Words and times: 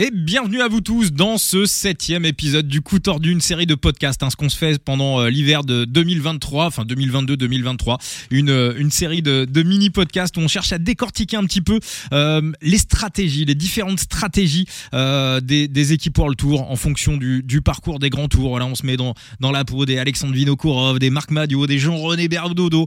Et 0.00 0.12
bienvenue 0.12 0.60
à 0.60 0.68
vous 0.68 0.80
tous 0.80 1.12
dans 1.12 1.38
ce 1.38 1.66
septième 1.66 2.24
épisode 2.24 2.68
du 2.68 2.82
coup 2.82 3.00
tordu, 3.00 3.32
une 3.32 3.40
série 3.40 3.66
de 3.66 3.74
podcasts, 3.74 4.22
hein, 4.22 4.30
ce 4.30 4.36
qu'on 4.36 4.48
se 4.48 4.56
fait 4.56 4.80
pendant 4.80 5.18
euh, 5.18 5.28
l'hiver 5.28 5.64
de 5.64 5.84
2023, 5.86 6.66
enfin 6.66 6.84
2022-2023, 6.84 7.98
une, 8.30 8.48
euh, 8.48 8.74
une 8.78 8.92
série 8.92 9.22
de, 9.22 9.48
mini-podcasts 9.60 10.36
où 10.36 10.40
on 10.40 10.46
cherche 10.46 10.72
à 10.72 10.78
décortiquer 10.78 11.36
un 11.36 11.42
petit 11.42 11.62
peu 11.62 11.80
euh, 12.12 12.52
les 12.62 12.78
stratégies, 12.78 13.44
les 13.44 13.56
différentes 13.56 13.98
stratégies 13.98 14.66
des, 14.92 15.66
des 15.66 15.92
équipes 15.92 16.16
World 16.16 16.38
Tour 16.38 16.70
en 16.70 16.76
fonction 16.76 17.16
du, 17.16 17.42
du 17.42 17.60
parcours 17.60 17.98
des 17.98 18.08
grands 18.08 18.28
tours. 18.28 18.50
Voilà, 18.50 18.66
on 18.66 18.76
se 18.76 18.86
met 18.86 18.96
dans, 18.96 19.14
dans 19.40 19.50
la 19.50 19.64
peau 19.64 19.84
des 19.84 19.98
Alexandre 19.98 20.32
Vinokourov, 20.32 21.00
des 21.00 21.10
Marc 21.10 21.32
Madio, 21.32 21.66
des 21.66 21.80
Jean-René 21.80 22.28
Berdodo 22.28 22.86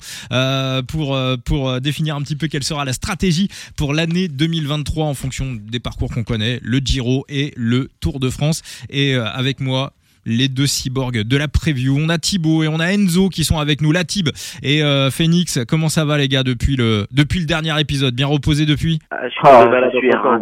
pour, 0.88 1.20
pour 1.44 1.82
définir 1.82 2.16
un 2.16 2.22
petit 2.22 2.38
peu 2.38 2.48
quelle 2.48 2.64
sera 2.64 2.86
la 2.86 2.94
stratégie 2.94 3.50
pour 3.76 3.94
l'année 3.94 4.30
2023 4.30 5.08
en 5.08 5.14
fonction 5.14 5.58
des 5.62 5.82
parcours 5.82 6.10
qu'on 6.10 6.24
connaît, 6.24 6.62
le 6.64 6.80
Giro 6.80 7.01
et 7.30 7.54
le 7.56 7.90
Tour 8.00 8.20
de 8.20 8.30
France. 8.30 8.62
Et 8.90 9.16
euh, 9.16 9.26
avec 9.26 9.60
moi, 9.60 9.94
les 10.26 10.48
deux 10.48 10.68
cyborgs 10.68 11.24
de 11.24 11.38
la 11.38 11.48
preview. 11.48 11.98
On 11.98 12.10
a 12.10 12.18
Thibaut 12.18 12.64
et 12.64 12.68
on 12.68 12.80
a 12.80 12.88
Enzo 12.94 13.30
qui 13.30 13.44
sont 13.44 13.58
avec 13.60 13.82
nous. 13.82 13.92
La 13.92 14.04
Thib 14.04 14.30
et 14.64 14.84
euh, 14.84 15.10
Phoenix, 15.10 15.60
comment 15.68 15.90
ça 15.90 16.06
va 16.06 16.18
les 16.18 16.28
gars 16.28 16.44
depuis 16.44 16.76
le, 16.76 17.08
depuis 17.12 17.40
le 17.40 17.46
dernier 17.46 17.80
épisode? 17.80 18.14
Bien 18.16 18.28
reposé 18.28 18.66
depuis? 18.66 19.00
Ah, 19.10 19.18
Je 19.24 19.30
suis, 19.30 19.40
ah, 19.44 19.66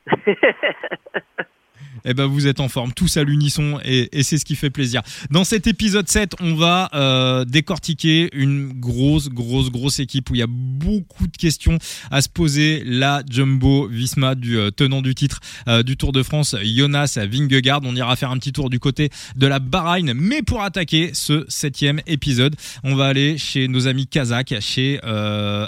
eh 2.05 2.13
ben 2.13 2.25
vous 2.25 2.47
êtes 2.47 2.59
en 2.59 2.69
forme, 2.69 2.93
tous 2.93 3.17
à 3.17 3.23
l'unisson 3.23 3.79
et, 3.83 4.09
c'est 4.23 4.37
ce 4.37 4.45
qui 4.45 4.55
fait 4.55 4.69
plaisir. 4.69 5.01
Dans 5.29 5.43
cet 5.43 5.67
épisode 5.67 6.07
7, 6.07 6.35
on 6.39 6.55
va 6.55 6.89
euh, 6.93 7.45
décortiquer 7.45 8.29
une 8.33 8.73
grosse, 8.73 9.29
grosse, 9.29 9.69
grosse 9.71 9.99
équipe 9.99 10.29
où 10.29 10.35
il 10.35 10.39
y 10.39 10.43
a 10.43 10.47
beaucoup 10.49 11.27
de 11.27 11.37
questions 11.37 11.77
à 12.11 12.21
se 12.21 12.29
poser. 12.29 12.83
La 12.85 13.23
Jumbo 13.29 13.87
Visma 13.87 14.35
du 14.35 14.57
euh, 14.57 14.71
tenant 14.71 15.01
du 15.01 15.15
titre 15.15 15.39
euh, 15.67 15.83
du 15.83 15.97
Tour 15.97 16.11
de 16.11 16.23
France, 16.23 16.55
Jonas 16.63 17.17
Vingegaard. 17.29 17.81
On 17.83 17.95
ira 17.95 18.15
faire 18.15 18.31
un 18.31 18.37
petit 18.37 18.53
tour 18.53 18.69
du 18.69 18.79
côté 18.79 19.09
de 19.35 19.47
la 19.47 19.59
Bahreïn, 19.59 20.13
mais 20.13 20.41
pour 20.41 20.61
attaquer 20.61 21.11
ce 21.13 21.45
septième 21.47 22.01
épisode, 22.07 22.55
on 22.83 22.95
va 22.95 23.05
aller 23.05 23.37
chez 23.37 23.67
nos 23.67 23.87
amis 23.87 24.07
kazakhs, 24.07 24.59
chez 24.61 24.99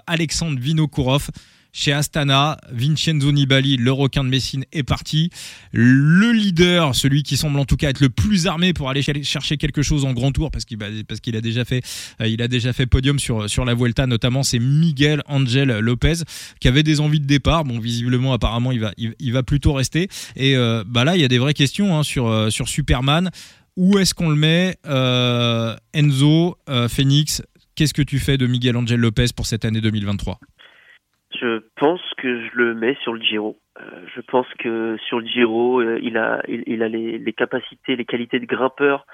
Alexandre 0.08 0.60
Vinokourov. 0.60 1.30
Chez 1.72 1.94
Astana, 1.94 2.58
Vincenzo 2.72 3.32
Nibali, 3.32 3.78
le 3.78 3.92
requin 3.92 4.24
de 4.24 4.30
Messine, 4.30 4.66
est 4.72 4.84
parti. 4.84 5.30
Le 5.72 6.32
leader, 6.32 6.96
celui 6.96 7.24
qui 7.24 7.38
semble 7.38 7.60
en 7.60 7.66
tout 7.66 7.76
cas 7.76 7.90
être 7.90 8.00
le 8.00 8.10
plus 8.10 8.48
armé 8.48 8.74
pour 8.74 8.90
aller 8.90 9.04
chercher 9.04 9.58
quelque 9.58 9.82
chose 9.84 10.04
en 10.04 10.14
grand 10.14 10.32
tour, 10.32 10.50
parce 10.50 10.66
qu'il 10.66 10.78
parce 11.08 11.20
qu'il 11.20 11.36
a 11.36 11.42
déjà 11.42 11.66
fait, 11.66 11.84
euh, 12.22 12.36
a 12.40 12.48
déjà 12.48 12.74
fait 12.74 12.88
podium 12.88 13.20
sur 13.20 13.66
la 13.66 13.74
Vuelta, 13.76 14.08
notamment 14.08 14.44
c'est 14.44 14.60
Miguel 14.60 15.22
Angel 15.28 15.80
Lopez 15.80 16.24
qui 16.60 16.68
avait 16.68 16.84
des 16.84 17.02
envies 17.02 17.20
de 17.20 17.28
départ. 17.28 17.66
Bon, 17.66 17.80
visiblement, 17.80 18.34
apparemment, 18.34 18.72
il 18.72 19.32
va 19.32 19.44
plutôt 19.44 19.74
rester. 19.74 20.08
Et 20.36 20.56
euh, 20.56 20.84
bah 20.88 21.04
là, 21.04 21.16
il 21.16 21.22
y 21.22 21.26
a 21.26 21.28
des 21.28 21.38
vraies 21.38 21.54
questions 21.54 21.98
hein, 21.98 22.04
sur 22.04 22.28
euh, 22.28 22.50
sur 22.50 22.68
Superman. 22.68 23.30
Où 23.76 23.98
est-ce 23.98 24.14
qu'on 24.14 24.30
le 24.30 24.36
met 24.36 24.76
Enzo, 25.94 26.58
Phoenix, 26.90 27.42
qu'est-ce 27.76 27.94
que 27.94 28.02
tu 28.02 28.20
fais 28.20 28.38
de 28.38 28.46
Miguel 28.46 28.76
Angel 28.76 29.00
Lopez 29.00 29.28
pour 29.34 29.46
cette 29.46 29.64
année 29.64 29.80
2023 29.80 30.40
je 31.32 31.62
pense 31.76 32.02
que 32.18 32.48
je 32.48 32.50
le 32.56 32.74
mets 32.74 32.98
sur 33.04 33.14
le 33.14 33.22
Giro. 33.22 33.58
Euh, 33.80 33.84
je 34.16 34.22
pense 34.22 34.48
que 34.58 34.98
sur 35.08 35.20
le 35.20 35.26
Giro, 35.26 35.80
euh, 35.80 36.00
il 36.02 36.18
a, 36.18 36.42
il, 36.48 36.64
il 36.66 36.84
a 36.84 36.88
les, 36.88 37.18
les, 37.18 37.34
capacités, 37.34 37.96
les 37.96 38.06
qualités 38.06 38.40
de 38.40 38.46
grimpeur 38.46 39.06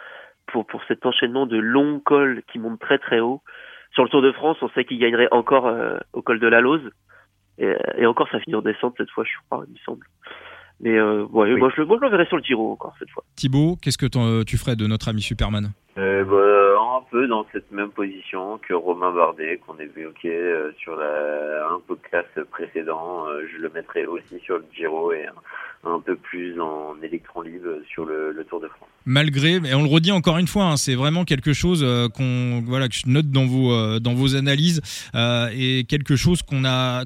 pour, 0.47 0.65
pour 0.65 0.81
cet 0.87 1.05
enchaînement 1.05 1.45
de 1.45 1.57
longs 1.57 1.99
cols 1.99 2.41
qui 2.51 2.59
montent 2.59 2.79
très 2.79 2.97
très 2.97 3.19
haut. 3.19 3.41
Sur 3.93 4.03
le 4.03 4.09
Tour 4.09 4.21
de 4.21 4.31
France, 4.31 4.57
on 4.61 4.69
sait 4.69 4.85
qu'il 4.85 4.99
gagnerait 4.99 5.29
encore 5.31 5.67
euh, 5.67 5.97
au 6.13 6.21
col 6.21 6.39
de 6.39 6.47
la 6.47 6.61
Lose. 6.61 6.89
Et, 7.57 7.73
et, 7.97 8.05
encore, 8.05 8.27
ça 8.29 8.39
finit 8.39 8.55
en 8.55 8.61
descente 8.61 8.95
cette 8.97 9.09
fois, 9.11 9.23
je 9.23 9.31
crois, 9.49 9.63
il 9.67 9.73
me 9.73 9.79
semble. 9.79 10.05
Mais 10.81 10.97
euh, 10.97 11.23
ouais, 11.31 11.53
oui. 11.53 11.59
moi, 11.59 11.71
je, 11.75 11.81
moi, 11.83 11.97
je 11.99 12.05
le 12.05 12.11
verrai 12.11 12.25
sur 12.25 12.37
le 12.37 12.43
Giro 12.43 12.71
encore 12.71 12.93
cette 12.99 13.09
fois. 13.09 13.23
Thibaut, 13.35 13.77
qu'est-ce 13.81 13.97
que 13.97 14.43
tu 14.43 14.57
ferais 14.57 14.75
de 14.75 14.87
notre 14.87 15.07
ami 15.07 15.21
Superman? 15.21 15.69
Euh, 15.97 16.25
bah, 16.25 16.64
peu 17.11 17.27
dans 17.27 17.45
cette 17.51 17.71
même 17.71 17.91
position 17.91 18.59
que 18.59 18.73
Romain 18.73 19.11
Bardet, 19.11 19.59
qu'on 19.65 19.77
évoquait 19.77 20.29
euh, 20.29 20.71
sur 20.77 20.99
un 20.99 21.79
podcast 21.87 22.27
précédent. 22.51 23.27
Euh, 23.27 23.45
je 23.51 23.61
le 23.61 23.69
mettrai 23.69 24.05
aussi 24.05 24.39
sur 24.43 24.57
le 24.57 24.65
Giro 24.75 25.11
et 25.11 25.25
un, 25.83 25.99
peu 25.99 26.15
plus 26.15 26.59
en 26.59 26.95
électron 27.01 27.41
libre 27.41 27.79
sur 27.87 28.05
le, 28.05 28.45
Tour 28.49 28.59
de 28.59 28.67
France. 28.67 28.89
Malgré, 29.05 29.53
et 29.53 29.73
on 29.73 29.83
le 29.83 29.89
redit 29.89 30.11
encore 30.11 30.37
une 30.37 30.47
fois, 30.47 30.65
hein, 30.65 30.77
c'est 30.77 30.95
vraiment 30.95 31.25
quelque 31.25 31.53
chose 31.53 31.83
euh, 31.83 32.07
qu'on 32.09 32.61
voilà 32.65 32.87
que 32.87 32.95
je 32.95 33.07
note 33.07 33.29
dans 33.29 33.45
vos 33.45 33.71
euh, 33.71 33.99
dans 33.99 34.13
vos 34.13 34.35
analyses 34.35 34.81
et 35.53 35.85
quelque 35.87 36.15
chose 36.15 36.41
qu'on 36.41 36.65
a 36.65 37.05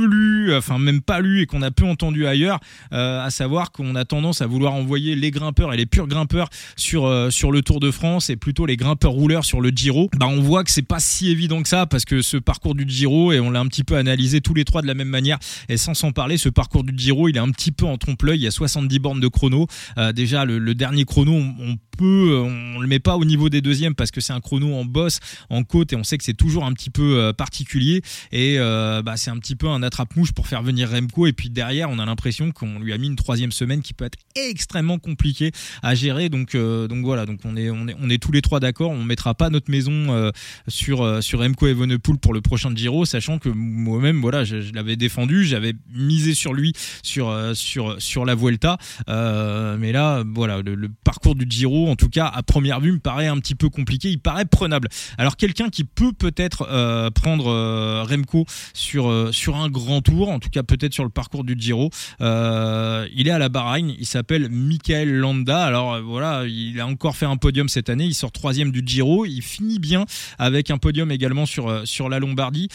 lu, 0.00 0.54
enfin 0.54 0.78
même 0.78 1.00
pas 1.00 1.20
lu 1.20 1.40
et 1.40 1.46
qu'on 1.46 1.62
a 1.62 1.70
peu 1.70 1.84
entendu 1.84 2.26
ailleurs, 2.26 2.60
euh, 2.92 3.24
à 3.24 3.30
savoir 3.30 3.72
qu'on 3.72 3.94
a 3.94 4.04
tendance 4.04 4.42
à 4.42 4.46
vouloir 4.46 4.74
envoyer 4.74 5.14
les 5.14 5.30
grimpeurs 5.30 5.72
et 5.72 5.76
les 5.76 5.86
purs 5.86 6.06
grimpeurs 6.06 6.48
sur 6.76 7.06
euh, 7.06 7.30
sur 7.30 7.52
le 7.52 7.62
Tour 7.62 7.80
de 7.80 7.90
France 7.90 8.30
et 8.30 8.36
plutôt 8.36 8.66
les 8.66 8.76
grimpeurs 8.76 9.12
rouleurs 9.12 9.44
sur 9.44 9.60
le 9.60 9.70
Giro. 9.70 10.10
Bah 10.16 10.26
on 10.28 10.40
voit 10.40 10.64
que 10.64 10.70
c'est 10.70 10.82
pas 10.82 11.00
si 11.00 11.30
évident 11.30 11.62
que 11.62 11.68
ça 11.68 11.86
parce 11.86 12.04
que 12.04 12.22
ce 12.22 12.36
parcours 12.36 12.74
du 12.74 12.84
Giro 12.88 13.32
et 13.32 13.40
on 13.40 13.50
l'a 13.50 13.60
un 13.60 13.66
petit 13.66 13.84
peu 13.84 13.96
analysé 13.96 14.40
tous 14.40 14.54
les 14.54 14.64
trois 14.64 14.82
de 14.82 14.86
la 14.86 14.94
même 14.94 15.08
manière 15.08 15.38
et 15.68 15.76
sans 15.76 15.94
s'en 15.94 16.12
parler, 16.12 16.38
ce 16.38 16.48
parcours 16.48 16.84
du 16.84 16.92
Giro 16.96 17.28
il 17.28 17.36
est 17.36 17.40
un 17.40 17.50
petit 17.50 17.72
peu 17.72 17.86
en 17.86 17.96
trompe-l'œil. 17.96 18.38
Il 18.38 18.44
y 18.44 18.48
a 18.48 18.50
70 18.50 18.98
bornes 18.98 19.20
de 19.20 19.28
chrono. 19.28 19.66
Euh, 19.98 20.12
déjà 20.12 20.44
le, 20.44 20.58
le, 20.58 20.74
dernier 20.74 21.04
chrono, 21.04 21.32
on, 21.32 21.54
on 21.60 21.76
peu, 21.94 22.44
on 22.44 22.80
le 22.80 22.86
met 22.86 22.98
pas 22.98 23.16
au 23.16 23.24
niveau 23.24 23.48
des 23.48 23.60
deuxièmes 23.60 23.94
parce 23.94 24.10
que 24.10 24.20
c'est 24.20 24.32
un 24.32 24.40
chrono 24.40 24.74
en 24.74 24.84
bosse, 24.84 25.20
en 25.50 25.64
côte 25.64 25.92
et 25.92 25.96
on 25.96 26.04
sait 26.04 26.18
que 26.18 26.24
c'est 26.24 26.34
toujours 26.34 26.64
un 26.64 26.72
petit 26.72 26.90
peu 26.90 27.18
euh, 27.18 27.32
particulier 27.32 28.02
et 28.32 28.56
euh, 28.58 29.02
bah, 29.02 29.16
c'est 29.16 29.30
un 29.30 29.38
petit 29.38 29.56
peu 29.56 29.68
un 29.68 29.82
attrape-mouche 29.84 30.32
pour 30.32 30.48
faire 30.48 30.62
venir 30.62 30.90
Remco. 30.90 31.26
Et 31.26 31.32
puis 31.32 31.50
derrière 31.50 31.90
on 31.90 31.98
a 31.98 32.06
l'impression 32.06 32.50
qu'on 32.52 32.78
lui 32.78 32.92
a 32.92 32.98
mis 32.98 33.06
une 33.06 33.16
troisième 33.16 33.52
semaine 33.52 33.82
qui 33.82 33.94
peut 33.94 34.04
être 34.04 34.18
extrêmement 34.36 34.98
compliquée 34.98 35.52
à 35.82 35.94
gérer. 35.94 36.28
Donc 36.28 36.54
euh, 36.54 36.88
donc 36.88 37.04
voilà. 37.04 37.26
Donc 37.26 37.40
on 37.44 37.56
est 37.56 37.70
on 37.70 37.88
est 37.88 37.96
on 38.00 38.10
est 38.10 38.22
tous 38.22 38.32
les 38.32 38.42
trois 38.42 38.60
d'accord. 38.60 38.90
On 38.90 39.04
mettra 39.04 39.34
pas 39.34 39.50
notre 39.50 39.70
maison 39.70 39.92
euh, 39.92 40.30
sur 40.68 41.02
euh, 41.02 41.20
sur 41.20 41.40
Remco 41.40 41.66
Evenepoel 41.66 42.18
pour 42.18 42.34
le 42.34 42.40
prochain 42.40 42.74
Giro 42.74 43.04
sachant 43.04 43.38
que 43.38 43.48
moi-même 43.48 44.20
voilà 44.20 44.44
je, 44.44 44.72
l'avais 44.72 44.96
défendu. 44.96 45.44
J'avais 45.44 45.74
misé 45.92 46.34
sur 46.34 46.54
lui 46.54 46.72
sur 47.02 47.34
sur 47.54 48.00
sur 48.00 48.24
la 48.24 48.34
Vuelta. 48.34 48.78
Mais 49.08 49.92
là 49.92 50.24
voilà 50.26 50.62
le, 50.62 50.88
parcours 51.04 51.34
du 51.34 51.46
Giro 51.48 51.88
en 51.88 51.96
tout 51.96 52.08
cas 52.08 52.26
à 52.26 52.42
première 52.42 52.80
vue 52.80 52.92
me 52.92 52.98
paraît 52.98 53.26
un 53.26 53.38
petit 53.38 53.54
peu 53.54 53.68
compliqué. 53.68 54.10
Il 54.10 54.20
paraît 54.20 54.44
prenable. 54.44 54.88
Alors 55.18 55.36
quelqu'un 55.36 55.68
qui 55.68 55.84
peut 55.84 56.12
peut-être 56.12 57.10
prendre 57.14 58.04
Remco 58.08 58.46
sur 58.72 59.30
sur 59.32 59.56
un 59.56 59.68
grand 59.74 60.00
tour 60.00 60.30
en 60.30 60.38
tout 60.38 60.48
cas 60.48 60.62
peut-être 60.62 60.94
sur 60.94 61.04
le 61.04 61.10
parcours 61.10 61.44
du 61.44 61.54
Giro. 61.58 61.90
Il 62.20 63.28
est 63.28 63.30
à 63.30 63.38
la 63.38 63.48
Bahreïn 63.48 63.94
il 63.98 64.06
s'appelle 64.06 64.48
Michael 64.50 65.12
Landa. 65.12 65.64
Alors 65.64 66.00
voilà 66.00 66.44
il 66.46 66.80
a 66.80 66.86
encore 66.86 67.16
fait 67.16 67.26
un 67.26 67.36
podium 67.36 67.68
cette 67.68 67.90
année 67.90 68.04
il 68.04 68.14
sort 68.14 68.32
troisième 68.32 68.70
du 68.70 68.82
Giro. 68.84 69.26
Il 69.26 69.42
finit 69.42 69.78
bien 69.78 70.04
avec 70.38 70.70
un 70.70 70.78
podium 70.78 71.10
également 71.10 71.44
sur 71.44 71.86
sur 71.86 72.08
la 72.08 72.18
Lombardie. 72.18 72.68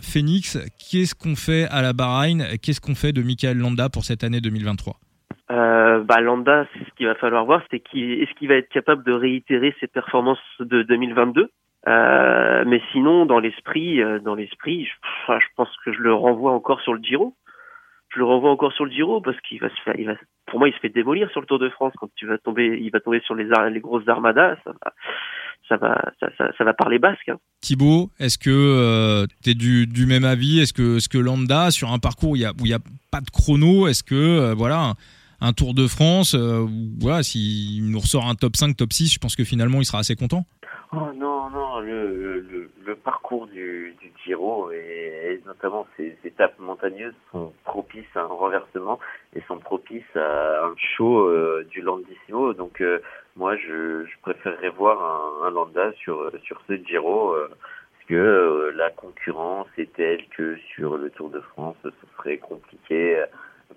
Phoenix 0.00 0.58
qu'est-ce 0.90 1.14
qu'on 1.14 1.36
fait 1.36 1.66
à 1.70 1.82
la 1.82 1.92
Bahreïn? 1.92 2.44
Qu'est-ce 2.62 2.80
qu'on 2.80 2.94
fait 2.94 3.12
de 3.12 3.22
Michael 3.22 3.58
Landa 3.58 3.88
pour 3.88 4.04
cette 4.04 4.24
année 4.24 4.40
2023 4.40 4.98
euh, 5.50 6.02
bah 6.02 6.20
Landa, 6.20 6.66
ce 6.72 6.94
qu'il 6.96 7.06
va 7.06 7.14
falloir 7.14 7.44
voir, 7.44 7.62
c'est 7.70 7.76
est-ce 7.76 8.34
qu'il 8.38 8.48
va 8.48 8.54
être 8.54 8.70
capable 8.70 9.04
de 9.04 9.12
réitérer 9.12 9.74
ses 9.78 9.86
performances 9.86 10.38
de 10.58 10.82
2022. 10.82 11.50
Euh, 11.86 12.64
mais 12.66 12.80
sinon, 12.92 13.26
dans 13.26 13.38
l'esprit, 13.38 14.02
euh, 14.02 14.18
dans 14.18 14.34
l'esprit, 14.34 14.86
je, 14.86 15.32
je, 15.32 15.46
pense 15.56 15.68
que 15.84 15.92
je 15.92 16.00
le 16.00 16.14
renvoie 16.14 16.52
encore 16.52 16.80
sur 16.80 16.94
le 16.94 17.02
Giro. 17.02 17.34
Je 18.14 18.20
le 18.20 18.24
renvoie 18.24 18.50
encore 18.50 18.72
sur 18.72 18.84
le 18.84 18.90
Giro 18.90 19.20
parce 19.20 19.38
qu'il 19.40 19.60
va 19.60 19.68
se 19.68 19.80
faire, 19.82 19.94
pour 20.46 20.58
moi, 20.58 20.68
il 20.68 20.74
se 20.74 20.78
fait 20.78 20.88
démolir 20.88 21.30
sur 21.30 21.40
le 21.40 21.46
Tour 21.46 21.58
de 21.58 21.68
France 21.68 21.92
quand 21.98 22.08
tu 22.14 22.26
vas 22.26 22.38
tomber, 22.38 22.78
il 22.80 22.90
va 22.90 23.00
tomber 23.00 23.20
sur 23.24 23.34
les, 23.34 23.46
grosses 23.80 24.06
armadas. 24.08 24.56
Ça 25.68 25.76
va, 25.76 26.00
ça 26.20 26.28
va, 26.38 26.52
ça, 26.56 26.64
va 26.64 26.74
parler 26.74 26.98
basque. 26.98 27.28
Hein. 27.28 27.38
Thibaut, 27.60 28.10
est-ce 28.20 28.38
que 28.38 28.50
euh, 28.50 29.26
tu 29.42 29.50
es 29.50 29.54
du, 29.54 30.06
même 30.06 30.24
avis? 30.24 30.60
Est-ce 30.60 30.72
que, 30.72 31.00
ce 31.00 31.08
que 31.08 31.18
Landa, 31.18 31.70
sur 31.70 31.90
un 31.90 31.98
parcours 31.98 32.30
où 32.30 32.36
il 32.36 32.42
y 32.42 32.44
a, 32.44 32.78
pas 33.10 33.20
de 33.20 33.30
chrono, 33.30 33.88
est-ce 33.88 34.02
que, 34.04 34.14
euh, 34.14 34.54
voilà, 34.54 34.94
un 35.40 35.52
Tour 35.52 35.74
de 35.74 35.86
France, 35.86 36.34
euh, 36.38 36.66
s'il 37.22 37.90
nous 37.90 37.98
ressort 37.98 38.28
un 38.28 38.34
top 38.34 38.56
5, 38.56 38.76
top 38.76 38.92
6, 38.92 39.14
je 39.14 39.18
pense 39.18 39.36
que 39.36 39.44
finalement 39.44 39.80
il 39.80 39.84
sera 39.84 39.98
assez 39.98 40.16
content. 40.16 40.46
Oh 40.96 41.12
non, 41.12 41.50
non, 41.50 41.80
le, 41.80 42.40
le, 42.40 42.70
le 42.86 42.94
parcours 42.94 43.46
du, 43.48 43.96
du 44.00 44.12
Giro 44.22 44.70
et, 44.70 44.76
et, 44.76 45.42
notamment 45.44 45.86
ces 45.96 46.16
étapes 46.24 46.56
montagneuses 46.60 47.14
sont 47.32 47.52
propices 47.64 48.14
à 48.14 48.20
un 48.20 48.26
renversement 48.26 49.00
et 49.34 49.40
sont 49.48 49.58
propices 49.58 50.16
à 50.16 50.66
un 50.66 50.74
show 50.76 51.26
euh, 51.26 51.66
du 51.70 51.80
Landissimo. 51.80 52.52
Donc 52.52 52.80
euh, 52.80 53.00
moi, 53.34 53.56
je, 53.56 54.04
je, 54.04 54.20
préférerais 54.22 54.68
voir 54.68 55.02
un, 55.02 55.46
un, 55.48 55.50
Landa 55.50 55.92
sur, 55.94 56.30
sur 56.44 56.60
ce 56.68 56.74
Giro 56.74 57.32
euh, 57.32 57.48
parce 57.48 58.08
que 58.08 58.72
la 58.76 58.90
concurrence 58.90 59.68
est 59.78 59.92
telle 59.94 60.24
que 60.28 60.56
sur 60.74 60.96
le 60.96 61.10
Tour 61.10 61.30
de 61.30 61.40
France, 61.40 61.76
ce 61.82 61.90
serait 62.16 62.38
compliqué 62.38 63.24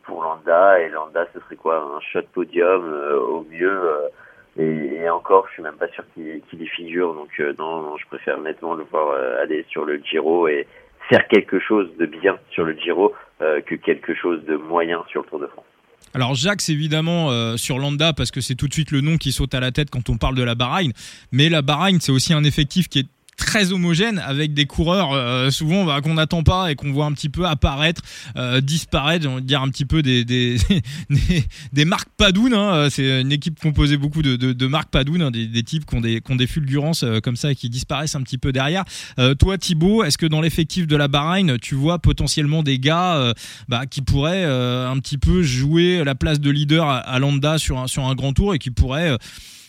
pour 0.04 0.24
Landa 0.24 0.80
et 0.80 0.90
Landa 0.90 1.26
ce 1.34 1.40
serait 1.42 1.56
quoi? 1.56 1.78
Un 1.78 2.00
shot 2.00 2.28
podium 2.34 2.84
euh, 2.86 3.20
au 3.20 3.46
mieux 3.50 3.70
euh, 3.72 4.10
et, 4.58 5.10
encore 5.10 5.48
je 5.48 5.54
suis 5.54 5.64
même 5.64 5.78
pas 5.78 5.88
sûr 5.90 6.04
qu'il 6.14 6.42
qu 6.50 6.56
y 6.58 6.68
figure 6.68 7.14
donc 7.14 7.30
euh, 7.40 7.54
non, 7.58 7.96
je 7.98 8.06
préfère 8.08 8.40
nettement 8.40 8.76
le 8.76 8.84
voir 8.84 9.16
aller 9.42 9.66
sur 9.70 9.86
le 9.86 9.98
Giro 9.98 10.48
et 10.48 10.68
faire 11.10 11.28
quelque 11.28 11.60
chose 11.60 11.90
de 11.98 12.06
bien 12.06 12.38
sur 12.52 12.66
le 12.66 12.74
Giro 12.74 13.14
que 13.40 13.76
quelque 13.76 14.16
chose 14.16 14.44
de 14.46 14.56
moyen 14.56 15.04
sur 15.10 15.22
le 15.22 15.28
Tour 15.28 15.40
de 15.40 15.48
France. 15.48 15.66
Alors 16.14 16.36
Jacques, 16.36 16.68
évidemment 16.70 17.32
euh, 17.32 17.58
sur 17.58 17.80
Landa 17.80 18.14
parce 18.14 18.32
que 18.32 18.42
c'est 18.42 18.56
tout 18.56 18.68
de 18.68 18.74
suite 18.74 18.92
le 18.92 19.02
nom 19.02 19.18
qui 19.18 19.32
saute 19.32 19.54
à 19.54 19.60
la 19.60 19.72
tête 19.72 19.90
quand 19.90 20.10
on 20.10 20.18
parle 20.18 20.36
de 20.36 20.44
la 20.44 20.56
Bahreïn. 20.56 20.92
Mais 21.32 21.50
la 21.50 21.62
Bahreïn, 21.62 22.00
c'est 22.00 22.12
aussi 22.12 22.34
un 22.34 22.44
effectif 22.44 22.88
qui 22.88 23.00
est 23.00 23.08
très 23.38 23.72
homogène 23.72 24.20
avec 24.20 24.54
des 24.54 24.66
coureurs 24.66 25.14
euh, 25.14 25.52
souvent 25.52 25.86
bah, 25.86 26.02
qu'on 26.02 26.16
n'attend 26.16 26.44
pas 26.44 26.72
et 26.72 26.76
qu'on 26.76 26.92
voit 26.92 27.06
un 27.06 27.14
petit 27.14 27.30
peu 27.30 27.46
apparaître, 27.46 28.02
euh, 28.36 28.60
disparaître, 28.60 29.28
on 29.28 29.36
va 29.36 29.42
dire 29.42 29.62
un 29.62 29.70
petit 29.70 29.86
peu 29.86 30.02
des 30.02 30.26
des, 30.26 30.58
des, 31.10 31.44
des 31.72 31.86
marques 31.86 32.10
Padoun. 32.18 32.54
Hein. 32.54 32.90
C'est 32.90 33.22
une 33.22 33.32
équipe 33.32 33.60
composée 33.60 33.98
beaucoup 33.98 34.22
de, 34.22 34.36
de, 34.36 34.54
de 34.54 34.68
marques 34.68 34.90
Padoun, 34.90 35.22
hein, 35.22 35.32
des, 35.32 35.48
des, 35.48 35.64
types 35.64 35.86
qui 35.86 35.96
ont 35.96 36.02
des, 36.02 36.20
qui 36.20 36.32
ont 36.32 36.36
des 36.36 36.48
fulgurances 36.48 37.04
euh, 37.04 37.20
comme 37.20 37.36
ça 37.36 37.52
et 37.52 37.56
qui 37.56 37.70
disparaissent 37.70 38.16
un 38.16 38.24
petit 38.24 38.40
peu 38.40 38.52
derrière. 38.52 38.84
Euh, 39.20 39.36
toi 39.36 39.58
Thibaut, 39.58 40.04
est-ce 40.04 40.18
que 40.18 40.26
dans 40.26 40.42
l'effectif 40.42 40.88
de 40.88 40.96
la 40.96 41.08
Bahreïn, 41.08 41.58
tu 41.60 41.76
vois 41.76 42.00
potentiellement 42.00 42.64
des 42.64 42.80
gars 42.80 43.18
euh, 43.18 43.34
bah, 43.70 43.86
qui 43.86 44.02
pourraient 44.02 44.46
un 44.46 44.98
petit 45.00 45.18
peu 45.18 45.44
jouer 45.44 46.04
la 46.04 46.16
place 46.16 46.40
de 46.40 46.50
leader 46.50 46.88
à, 46.88 46.98
à 47.00 47.58
sur 47.58 47.78
un, 47.78 47.88
sur 47.88 48.06
un 48.06 48.16
grand 48.16 48.34
tour 48.34 48.56
et 48.56 48.60
qui 48.60 48.72
pourraient 48.72 49.18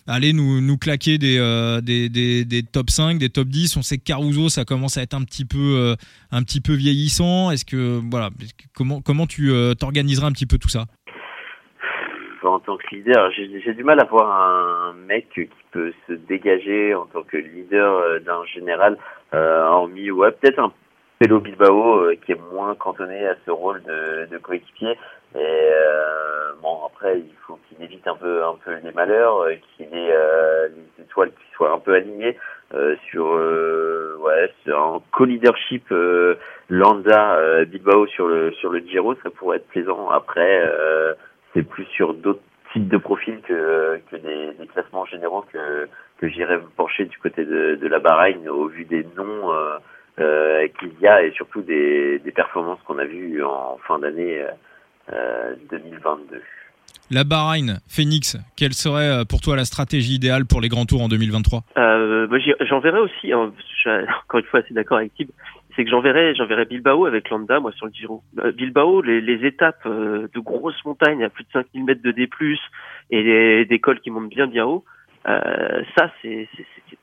aller 0.09 0.33
nous, 0.33 0.61
nous 0.61 0.79
claquer 0.79 1.19
des, 1.19 1.39
euh, 1.39 1.81
des, 1.81 2.63
top 2.73 2.91
5, 2.91 3.19
des 3.19 3.29
top 3.29 3.49
10. 3.49 3.77
On 3.77 3.83
sait 3.83 3.99
que 3.99 4.05
Caruso, 4.05 4.49
ça 4.49 4.65
commence 4.65 4.97
à 4.97 5.03
être 5.03 5.15
un 5.15 5.23
petit 5.23 5.45
peu, 5.45 5.77
euh, 5.77 5.95
un 6.33 6.43
petit 6.43 6.61
peu 6.61 6.73
vieillissant. 6.73 7.51
Est-ce 7.51 7.65
que, 7.65 8.01
voilà, 8.11 8.31
comment, 8.75 9.01
comment 9.01 9.27
tu 9.27 9.51
euh, 9.51 9.75
t'organiseras 9.75 10.27
un 10.27 10.33
petit 10.33 10.47
peu 10.47 10.59
tout 10.59 10.69
ça? 10.69 10.87
En 12.43 12.61
tant 12.61 12.79
que 12.79 12.95
leader, 12.95 13.31
j'ai 13.33 13.75
du 13.75 13.85
mal 13.85 14.01
à 14.01 14.05
voir 14.05 14.31
un 14.31 14.95
mec 15.07 15.29
qui 15.35 15.49
peut 15.73 15.93
se 16.07 16.13
dégager 16.13 16.95
en 16.95 17.05
tant 17.07 17.23
que 17.23 17.37
leader 17.37 18.21
d'un 18.21 18.45
général, 18.47 18.97
hormis, 19.33 20.11
ouais, 20.11 20.31
peut-être 20.33 20.61
un 20.61 20.73
Pelo 21.19 21.41
Bilbao 21.41 22.11
qui 22.25 22.33
est 22.33 22.41
moins 22.53 22.77
cantonné 22.77 23.27
à 23.27 23.35
ce 23.45 23.51
rôle 23.51 23.83
de 23.83 24.39
coéquipier. 24.39 24.95
Et 25.35 25.39
euh, 25.41 26.53
bon, 26.63 26.87
après, 26.87 27.19
il 27.19 27.35
faut 27.47 27.59
qu'il 27.69 27.83
évite 27.85 28.07
un 28.09 28.17
peu, 28.17 28.45
un 28.45 28.55
peu 28.65 28.75
les 28.83 28.93
malheurs, 28.93 29.43
euh, 29.43 29.55
qu'il 29.77 29.87
ait 29.87 30.13
euh, 30.13 30.69
les 30.69 31.05
étoiles 31.05 31.31
qui 31.31 31.55
soient 31.55 31.73
un 31.73 31.79
peu 31.79 31.95
alignées 31.95 32.37
euh, 32.73 32.97
sur, 33.11 33.27
euh, 33.35 34.17
ouais, 34.21 34.51
sur 34.65 34.79
un 34.79 35.03
co-leadership 35.13 35.93
Landa 36.71 37.65
Bilbao 37.67 38.07
sur 38.07 38.27
le 38.27 38.53
sur 38.53 38.71
le 38.71 38.81
Giro, 38.81 39.15
ça 39.23 39.31
pourrait 39.31 39.59
être 39.59 39.69
plaisant. 39.69 40.09
Après, 40.09 40.63
c'est 41.53 41.63
plus 41.63 41.85
sur 41.87 42.15
d'autres 42.15 42.41
types 42.73 42.89
de 42.89 42.99
profils 42.99 43.41
que 43.43 44.01
que 44.11 44.17
des, 44.17 44.53
des 44.55 44.67
classements 44.67 45.05
généraux 45.05 45.45
que 45.53 45.89
que 46.19 46.29
j'irais 46.29 46.61
pencher 46.77 47.05
du 47.05 47.19
côté 47.19 47.45
de, 47.45 47.77
de 47.77 47.89
la 47.89 47.99
Bahreïn 47.99 48.49
au 48.49 48.67
vu 48.67 48.85
des 48.85 49.07
noms. 49.17 49.53
Qu'il 50.81 51.01
y 51.01 51.07
a 51.07 51.23
et 51.23 51.31
surtout 51.31 51.63
des, 51.63 52.19
des 52.19 52.33
performances 52.33 52.83
qu'on 52.83 52.99
a 52.99 53.05
vues 53.05 53.43
en 53.45 53.79
fin 53.87 54.01
d'année 54.01 54.45
2022. 55.71 56.37
Euh, 56.37 56.41
la 57.11 57.25
Bahreïn, 57.25 57.79
Phoenix, 57.89 58.37
quelle 58.55 58.75
serait 58.75 59.09
euh, 59.09 59.25
pour 59.25 59.41
toi 59.41 59.57
la 59.57 59.65
stratégie 59.65 60.17
idéale 60.17 60.45
pour 60.45 60.61
les 60.61 60.69
grands 60.69 60.85
tours 60.85 61.01
en 61.01 61.09
2023 61.09 61.63
euh, 61.79 62.29
J'enverrai 62.69 62.99
aussi, 62.99 63.33
hein, 63.33 63.51
encore 63.87 64.41
une 64.41 64.47
fois 64.47 64.61
assez 64.61 64.75
d'accord 64.75 64.99
avec 64.99 65.15
Tib, 65.15 65.31
c'est 65.75 65.85
que 65.85 65.91
j'enverrai 65.91 66.35
j'enverrai 66.35 66.67
Bilbao 66.67 67.07
avec 67.07 67.31
Landa, 67.31 67.61
moi, 67.61 67.73
sur 67.73 67.87
le 67.87 67.93
Giro. 67.93 68.23
Euh, 68.41 68.53
Bilbao, 68.53 69.01
les, 69.01 69.23
les 69.23 69.47
étapes 69.47 69.87
de 69.87 70.39
grosses 70.39 70.85
montagnes 70.85 71.25
à 71.25 71.31
plus 71.31 71.45
de 71.45 71.51
5000 71.55 71.85
mètres 71.85 72.03
de 72.03 72.11
D+, 72.11 72.29
et 73.11 73.65
des, 73.65 73.79
cols 73.79 74.01
qui 74.01 74.11
montent 74.11 74.29
bien 74.29 74.47
bien 74.47 74.67
haut, 74.67 74.85
euh, 75.29 75.83
ça, 75.97 76.11
c'est 76.23 76.49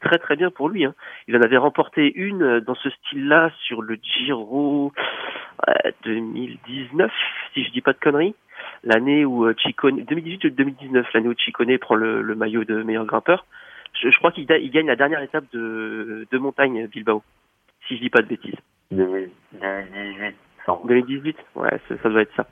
très 0.02 0.18
très 0.18 0.36
bien 0.36 0.50
pour 0.50 0.70
lui. 0.70 0.86
Hein. 0.86 0.94
Il 1.28 1.36
en 1.36 1.42
avait 1.42 1.58
remporté 1.58 2.12
une 2.16 2.60
dans 2.60 2.76
ce 2.76 2.90
style-là 2.90 3.52
sur 3.66 3.82
le 3.82 3.98
Giro 4.02 4.92
2019, 6.04 7.12
si 7.54 7.64
je 7.64 7.72
dis 7.72 7.82
pas 7.82 7.94
de 7.94 8.00
conneries, 8.00 8.36
l'année 8.84 9.26
où 9.26 9.46
euh, 9.46 9.54
Chicone, 9.58 10.04
2018 10.04 10.46
ou 10.46 10.50
2019, 10.50 11.14
l'année 11.14 11.28
où 11.28 11.34
Chicone 11.38 11.78
prend 11.78 11.96
le, 11.96 12.22
le, 12.22 12.36
maillot 12.36 12.64
de 12.64 12.84
meilleur 12.84 13.06
grimpeur. 13.06 13.46
Je, 13.94 14.10
je 14.10 14.18
crois 14.18 14.32
qu'il 14.32 14.46
il 14.50 14.72
gagne 14.72 14.88
la 14.88 14.96
dernière 14.96 15.22
étape 15.22 15.46
de, 15.54 16.28
de 16.30 16.38
montagne 16.38 16.88
Bilbao, 16.88 17.24
si 17.88 17.96
je 17.96 18.02
dis 18.02 18.10
pas 18.10 18.22
de 18.22 18.28
bêtises. 18.28 18.56
2018. 18.92 20.36
2018, 20.86 21.38
ouais, 21.56 21.80
ça, 21.88 21.96
ça 22.02 22.10
doit 22.10 22.22
être 22.22 22.36
ça. 22.36 22.48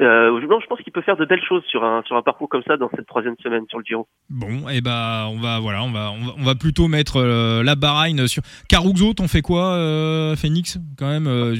Euh, 0.00 0.40
non, 0.46 0.60
je 0.60 0.66
pense 0.66 0.80
qu'il 0.80 0.92
peut 0.92 1.00
faire 1.00 1.16
de 1.16 1.24
belles 1.24 1.42
choses 1.48 1.62
sur 1.64 1.84
un 1.84 2.02
sur 2.02 2.16
un 2.16 2.22
parcours 2.22 2.48
comme 2.48 2.62
ça 2.66 2.76
dans 2.76 2.90
cette 2.94 3.06
troisième 3.06 3.36
semaine 3.42 3.64
sur 3.68 3.78
le 3.78 3.84
Giro. 3.84 4.06
Bon, 4.28 4.68
et 4.68 4.76
eh 4.76 4.80
ben 4.80 5.26
on 5.30 5.38
va 5.38 5.58
voilà, 5.60 5.82
on 5.84 5.90
va 5.90 6.12
on 6.36 6.42
va, 6.42 6.54
plutôt 6.54 6.88
mettre 6.88 7.16
euh, 7.16 7.62
la 7.62 7.76
Bahreïn 7.76 8.26
sur 8.26 8.42
Caruso. 8.68 9.14
T'en 9.14 9.28
fais 9.28 9.42
quoi, 9.42 9.74
euh, 9.74 10.36
Phoenix 10.36 10.78
Quand 10.98 11.08
même, 11.08 11.26
euh, 11.26 11.54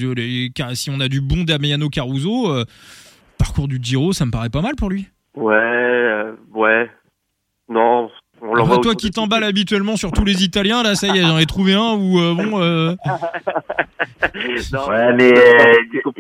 si 0.75 0.91
on 0.91 1.01
a 1.01 1.09
du 1.09 1.21
bon 1.21 1.45
Damiano 1.45 1.89
Caruso, 1.89 2.53
parcours 3.39 3.69
du 3.69 3.79
Giro, 3.81 4.13
ça 4.13 4.27
me 4.27 4.31
paraît 4.31 4.51
pas 4.51 4.61
mal 4.61 4.75
pour 4.77 4.91
lui. 4.91 5.09
Ouais, 5.35 6.25
ouais. 6.53 6.91
Non, 7.69 8.11
on 8.43 8.79
toi 8.79 8.95
qui 8.95 9.11
t'emballes 9.11 9.45
habituellement 9.45 9.97
sur 9.97 10.13
tous 10.13 10.25
les 10.25 10.45
Italiens, 10.45 10.83
là, 10.83 10.95
ça 10.95 11.09
y 11.09 11.19
est, 11.19 11.23
j'en 11.23 11.39
ai 11.39 11.47
trouvé 11.47 11.75
un 11.75 11.95
où, 11.95 12.21
euh, 12.21 12.35
bon. 12.35 12.61
Euh... 12.61 12.95
ouais, 14.89 15.13
mais 15.15 15.33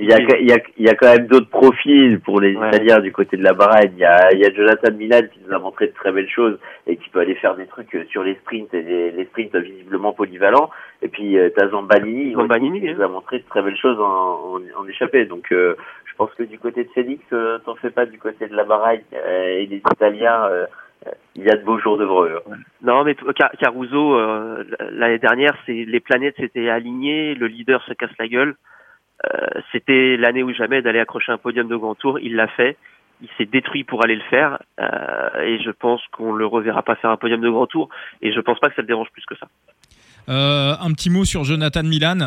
il 0.07 0.11
y, 0.11 0.15
a, 0.15 0.41
y, 0.41 0.53
a, 0.53 0.59
y 0.79 0.89
a 0.89 0.95
quand 0.95 1.13
même 1.13 1.27
d'autres 1.27 1.51
profils 1.51 2.21
pour 2.21 2.41
les 2.41 2.53
Italiens 2.53 3.01
du 3.01 3.11
côté 3.11 3.37
de 3.37 3.43
la 3.43 3.55
Bahreïn. 3.55 3.91
Il 3.95 3.99
y 3.99 4.05
a, 4.05 4.33
y 4.35 4.45
a 4.45 4.55
Jonathan 4.55 4.93
Milan 4.97 5.23
qui 5.33 5.41
nous 5.45 5.53
a 5.53 5.59
montré 5.59 5.89
de 5.89 5.95
très 5.95 6.13
belles 6.13 6.31
choses 6.31 6.59
et 6.87 6.97
qui 6.97 7.09
peut 7.11 7.19
aller 7.19 7.35
faire 7.35 7.57
des 7.57 7.67
trucs 7.67 7.97
sur 8.11 8.23
les 8.23 8.37
sprints 8.37 8.73
et 8.73 8.83
les, 8.83 9.11
les 9.11 9.25
sprints 9.25 9.57
visiblement 9.57 10.13
polyvalents. 10.13 10.71
Et 11.03 11.09
puis, 11.09 11.37
euh, 11.37 11.51
t'as 11.57 11.69
Zambanini, 11.69 12.35
Zambanini 12.35 12.81
qui 12.81 12.95
nous 12.95 13.03
a 13.03 13.09
montré 13.09 13.39
de 13.39 13.45
très 13.49 13.63
belles 13.63 13.77
choses 13.77 13.99
en, 13.99 14.59
en, 14.59 14.81
en 14.81 14.89
échappée. 14.89 15.25
Donc, 15.25 15.51
euh, 15.51 15.75
je 16.05 16.15
pense 16.15 16.33
que 16.35 16.45
du 16.45 16.59
côté 16.59 16.85
de 16.85 16.91
Félix, 16.91 17.25
euh, 17.33 17.59
t'en 17.65 17.75
fais 17.75 17.91
pas 17.91 18.07
du 18.07 18.19
côté 18.19 18.47
de 18.47 18.55
la 18.55 18.65
Bahreïn 18.65 19.01
et 19.13 19.67
des 19.67 19.83
Italiens 19.93 20.49
il 21.35 21.45
y 21.45 21.51
a 21.51 21.57
de 21.57 21.65
beaux 21.65 21.79
jours 21.79 21.99
devant 21.99 22.25
eux. 22.25 22.39
Non, 22.83 23.05
mais 23.05 23.15
Caruso, 23.61 24.19
euh, 24.19 24.65
l'année 24.91 25.19
dernière, 25.19 25.57
c'est 25.67 25.85
les 25.85 26.01
planètes 26.01 26.37
s'étaient 26.37 26.71
alignées, 26.71 27.35
le 27.35 27.47
leader 27.47 27.83
se 27.85 27.93
casse 27.93 28.17
la 28.19 28.29
gueule. 28.29 28.55
Euh, 29.25 29.61
c'était 29.73 30.17
l'année 30.17 30.43
où 30.43 30.53
jamais 30.53 30.83
d'aller 30.83 31.01
accrocher 31.01 31.33
un 31.33 31.39
podium 31.39 31.69
de 31.69 31.77
grand 31.77 31.95
tour. 31.95 32.19
Il 32.21 32.37
l'a 32.37 32.49
fait. 32.49 32.77
Il 33.23 33.29
s'est 33.39 33.47
détruit 33.47 33.85
pour 33.85 34.05
aller 34.05 34.17
le 34.17 34.23
faire. 34.29 34.59
Euh, 34.79 35.43
et 35.43 35.63
je 35.63 35.71
pense 35.71 36.03
qu'on 36.13 36.33
le 36.33 36.47
reverra 36.47 36.83
pas 36.83 36.97
faire 36.97 37.11
un 37.11 37.17
podium 37.17 37.41
de 37.41 37.51
grand 37.51 37.67
tour. 37.67 37.89
Et 38.21 38.33
je 38.33 38.41
pense 38.41 38.59
pas 38.59 38.69
que 38.69 38.75
ça 38.75 38.83
le 38.83 38.89
dérange 38.89 39.09
plus 39.13 39.25
que 39.25 39.37
ça. 39.37 39.49
Euh, 40.29 40.75
un 40.81 40.93
petit 40.93 41.09
mot 41.09 41.25
sur 41.25 41.45
Jonathan 41.45 41.85
Milan. 41.85 42.19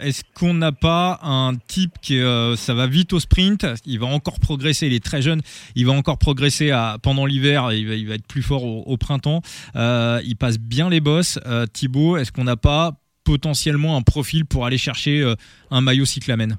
Est-ce 0.00 0.24
qu'on 0.34 0.54
n'a 0.54 0.72
pas 0.72 1.18
un 1.22 1.52
type 1.54 1.92
qui 2.00 2.18
ça 2.56 2.74
va 2.74 2.86
vite 2.86 3.12
au 3.12 3.20
sprint? 3.20 3.66
Il 3.84 4.00
va 4.00 4.06
encore 4.06 4.40
progresser. 4.40 4.86
Il 4.86 4.94
est 4.94 5.04
très 5.04 5.22
jeune. 5.22 5.42
Il 5.76 5.86
va 5.86 5.92
encore 5.92 6.18
progresser 6.18 6.72
pendant 7.02 7.26
l'hiver. 7.26 7.70
Il 7.72 7.86
va, 7.86 7.94
il 7.94 8.08
va 8.08 8.14
être 8.14 8.26
plus 8.26 8.42
fort 8.42 8.64
au, 8.64 8.82
au 8.86 8.96
printemps. 8.96 9.42
il 9.74 10.34
passe 10.40 10.58
bien 10.58 10.88
les 10.88 11.00
bosses. 11.00 11.38
Thibaut, 11.72 12.16
est-ce 12.16 12.32
qu'on 12.32 12.44
n'a 12.44 12.56
pas 12.56 12.92
potentiellement 13.24 13.96
un 13.96 14.02
profil 14.02 14.46
pour 14.46 14.66
aller 14.66 14.78
chercher 14.78 15.24
un 15.70 15.80
maillot 15.80 16.04
cyclamen 16.04 16.56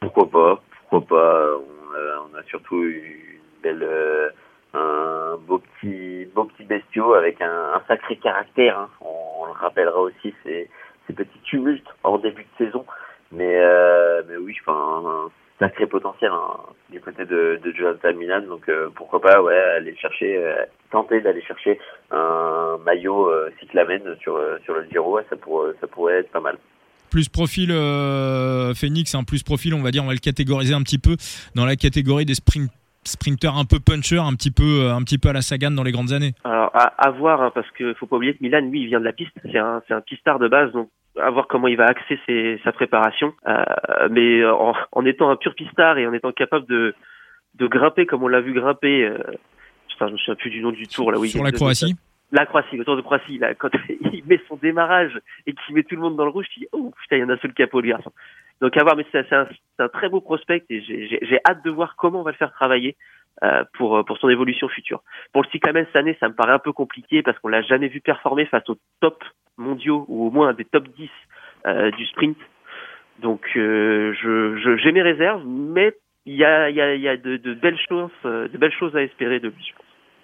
Pourquoi 0.00 0.30
pas 0.30 0.62
Pourquoi 0.90 1.06
pas 1.06 1.46
on 2.32 2.36
a, 2.36 2.42
surtout 2.48 2.82
une 2.82 3.62
belle 3.62 3.86
un 4.74 5.36
beau 5.46 5.58
petit 5.58 6.26
beau 6.34 6.44
petit 6.44 6.64
bestiau 6.64 7.14
avec 7.14 7.40
un, 7.40 7.72
un 7.74 7.82
sacré 7.86 8.16
caractère. 8.16 8.78
Hein. 8.78 8.88
On, 9.00 9.42
on, 9.42 9.46
le 9.46 9.52
rappellera 9.52 9.98
aussi 9.98 10.34
ces, 10.44 10.68
ces 11.06 11.12
petits 11.12 11.40
tumultes 11.44 11.88
en 12.04 12.18
début 12.18 12.44
de 12.58 12.66
saison. 12.66 12.84
Mais 13.32 13.56
euh, 13.56 14.22
mais 14.28 14.36
oui, 14.36 14.56
enfin 14.60 15.02
un 15.06 15.30
sacré 15.58 15.86
potentiel 15.86 16.30
hein, 16.32 16.56
du 16.90 17.00
côté 17.00 17.24
de, 17.24 17.60
de 17.62 17.72
Jonathan 17.72 18.14
Milan. 18.14 18.42
Donc 18.48 18.68
euh, 18.68 18.88
pourquoi 18.94 19.20
pas 19.20 19.42
ouais 19.42 19.58
aller 19.76 19.96
chercher 19.96 20.38
euh, 20.38 20.64
tenter 20.90 21.20
d'aller 21.20 21.42
chercher 21.42 21.78
un 22.10 22.78
maillot 22.84 23.26
euh, 23.26 23.50
cyclamen 23.60 24.16
sur 24.20 24.36
euh, 24.36 24.58
sur 24.64 24.74
le 24.74 24.84
Giro. 24.90 25.20
Ça 25.28 25.36
pourrait 25.36 25.72
ça 25.80 25.86
pourrait 25.86 26.20
être 26.20 26.30
pas 26.30 26.40
mal 26.40 26.56
plus 27.10 27.28
profil 27.28 27.70
euh, 27.70 28.74
Phoenix, 28.74 29.14
un 29.14 29.20
hein, 29.20 29.24
plus 29.24 29.42
profil, 29.42 29.72
on 29.72 29.80
va 29.80 29.90
dire, 29.90 30.04
on 30.04 30.08
va 30.08 30.12
le 30.12 30.18
catégoriser 30.18 30.74
un 30.74 30.82
petit 30.82 30.98
peu 30.98 31.16
dans 31.54 31.64
la 31.64 31.74
catégorie 31.74 32.26
des 32.26 32.34
sprint 32.34 32.70
sprinter 33.04 33.56
un 33.56 33.64
peu 33.64 33.78
puncher, 33.80 34.18
un 34.18 34.34
petit 34.34 34.50
peu, 34.50 34.82
euh, 34.82 34.94
un 34.94 35.02
petit 35.02 35.18
peu 35.18 35.30
à 35.30 35.32
la 35.32 35.40
Sagan 35.40 35.70
dans 35.70 35.82
les 35.82 35.92
grandes 35.92 36.12
années. 36.12 36.34
Alors 36.44 36.70
à, 36.74 37.10
voir, 37.10 37.42
hein, 37.42 37.50
parce 37.54 37.70
qu'il 37.72 37.94
faut 37.94 38.06
pas 38.06 38.16
oublier 38.16 38.34
que 38.34 38.42
Milan, 38.42 38.60
lui, 38.60 38.82
il 38.82 38.88
vient 38.88 39.00
de 39.00 39.04
la 39.04 39.12
piste. 39.12 39.32
C'est 39.42 39.58
un, 39.58 39.82
c'est 39.88 39.94
un 39.94 40.00
pistard 40.00 40.38
de 40.38 40.48
base, 40.48 40.72
donc 40.72 40.90
à 41.20 41.30
voir 41.30 41.46
comment 41.48 41.68
il 41.68 41.76
va 41.76 41.86
axer 41.86 42.18
ses, 42.26 42.60
sa 42.64 42.72
préparation. 42.72 43.34
Euh, 43.46 43.64
mais 44.10 44.44
en, 44.44 44.74
en, 44.92 45.04
étant 45.04 45.30
un 45.30 45.36
pur 45.36 45.54
pistard 45.54 45.98
et 45.98 46.06
en 46.06 46.12
étant 46.12 46.32
capable 46.32 46.66
de, 46.66 46.94
de 47.54 47.66
grimper 47.66 48.06
comme 48.06 48.22
on 48.22 48.28
l'a 48.28 48.40
vu 48.40 48.52
grimper, 48.52 49.04
euh, 49.04 49.18
je 50.00 50.04
me 50.12 50.16
souviens 50.16 50.34
plus 50.36 50.50
du 50.50 50.60
nom 50.60 50.70
du 50.70 50.86
tour 50.86 51.12
là. 51.12 51.18
Oui, 51.18 51.28
Sur 51.28 51.44
la 51.44 51.52
Croatie. 51.52 51.96
La 52.30 52.44
Croatie, 52.44 52.76
le 52.76 52.84
Tour 52.84 52.96
de 52.96 53.00
Croatie, 53.00 53.38
là, 53.38 53.54
quand 53.54 53.70
il 54.12 54.22
met 54.26 54.40
son 54.48 54.56
démarrage 54.56 55.18
et 55.46 55.54
qu'il 55.54 55.74
met 55.74 55.82
tout 55.82 55.94
le 55.94 56.02
monde 56.02 56.16
dans 56.16 56.24
le 56.24 56.30
rouge, 56.30 56.46
tu 56.52 56.60
dis 56.60 56.68
oh 56.72 56.92
putain, 57.00 57.16
il 57.16 57.20
y 57.20 57.24
en 57.24 57.30
a 57.30 57.38
seul 57.38 57.52
capot 57.54 57.80
le 57.80 57.88
garçon. 57.88 58.12
Donc 58.60 58.76
à 58.76 58.82
voir, 58.82 58.96
mais 58.96 59.06
c'est 59.12 59.32
un, 59.32 59.48
un, 59.78 59.88
très 59.88 60.08
beau 60.08 60.20
prospect 60.20 60.64
et 60.68 60.80
j'ai 60.80 61.40
hâte 61.48 61.64
de 61.64 61.70
voir 61.70 61.96
comment 61.96 62.20
on 62.20 62.24
va 62.24 62.32
le 62.32 62.36
faire 62.36 62.52
travailler. 62.52 62.96
Euh, 63.44 63.62
pour 63.74 64.04
pour 64.04 64.18
son 64.18 64.28
évolution 64.28 64.68
future. 64.68 65.00
Pour 65.32 65.44
le 65.44 65.48
cyclamen 65.50 65.84
cette 65.86 65.94
année, 65.94 66.16
ça 66.18 66.28
me 66.28 66.34
paraît 66.34 66.54
un 66.54 66.58
peu 66.58 66.72
compliqué 66.72 67.22
parce 67.22 67.38
qu'on 67.38 67.46
l'a 67.46 67.62
jamais 67.62 67.86
vu 67.86 68.00
performer 68.00 68.46
face 68.46 68.68
aux 68.68 68.78
top 68.98 69.22
mondiaux 69.56 70.04
ou 70.08 70.26
au 70.26 70.30
moins 70.32 70.52
des 70.54 70.64
top 70.64 70.88
10 70.88 71.08
euh, 71.66 71.92
du 71.92 72.04
sprint. 72.06 72.36
Donc 73.20 73.48
euh, 73.54 74.12
je 74.20 74.76
j'ai 74.78 74.90
mes 74.90 75.02
réserves, 75.02 75.44
mais 75.46 75.94
il 76.26 76.34
y 76.34 76.44
a, 76.44 76.68
y 76.70 76.80
a, 76.80 76.96
y 76.96 77.06
a 77.06 77.16
de, 77.16 77.36
de, 77.36 77.54
belles 77.54 77.78
choses, 77.88 78.10
de 78.24 78.58
belles 78.58 78.72
choses 78.72 78.96
à 78.96 79.02
espérer 79.02 79.38
de 79.38 79.50
lui, 79.50 79.72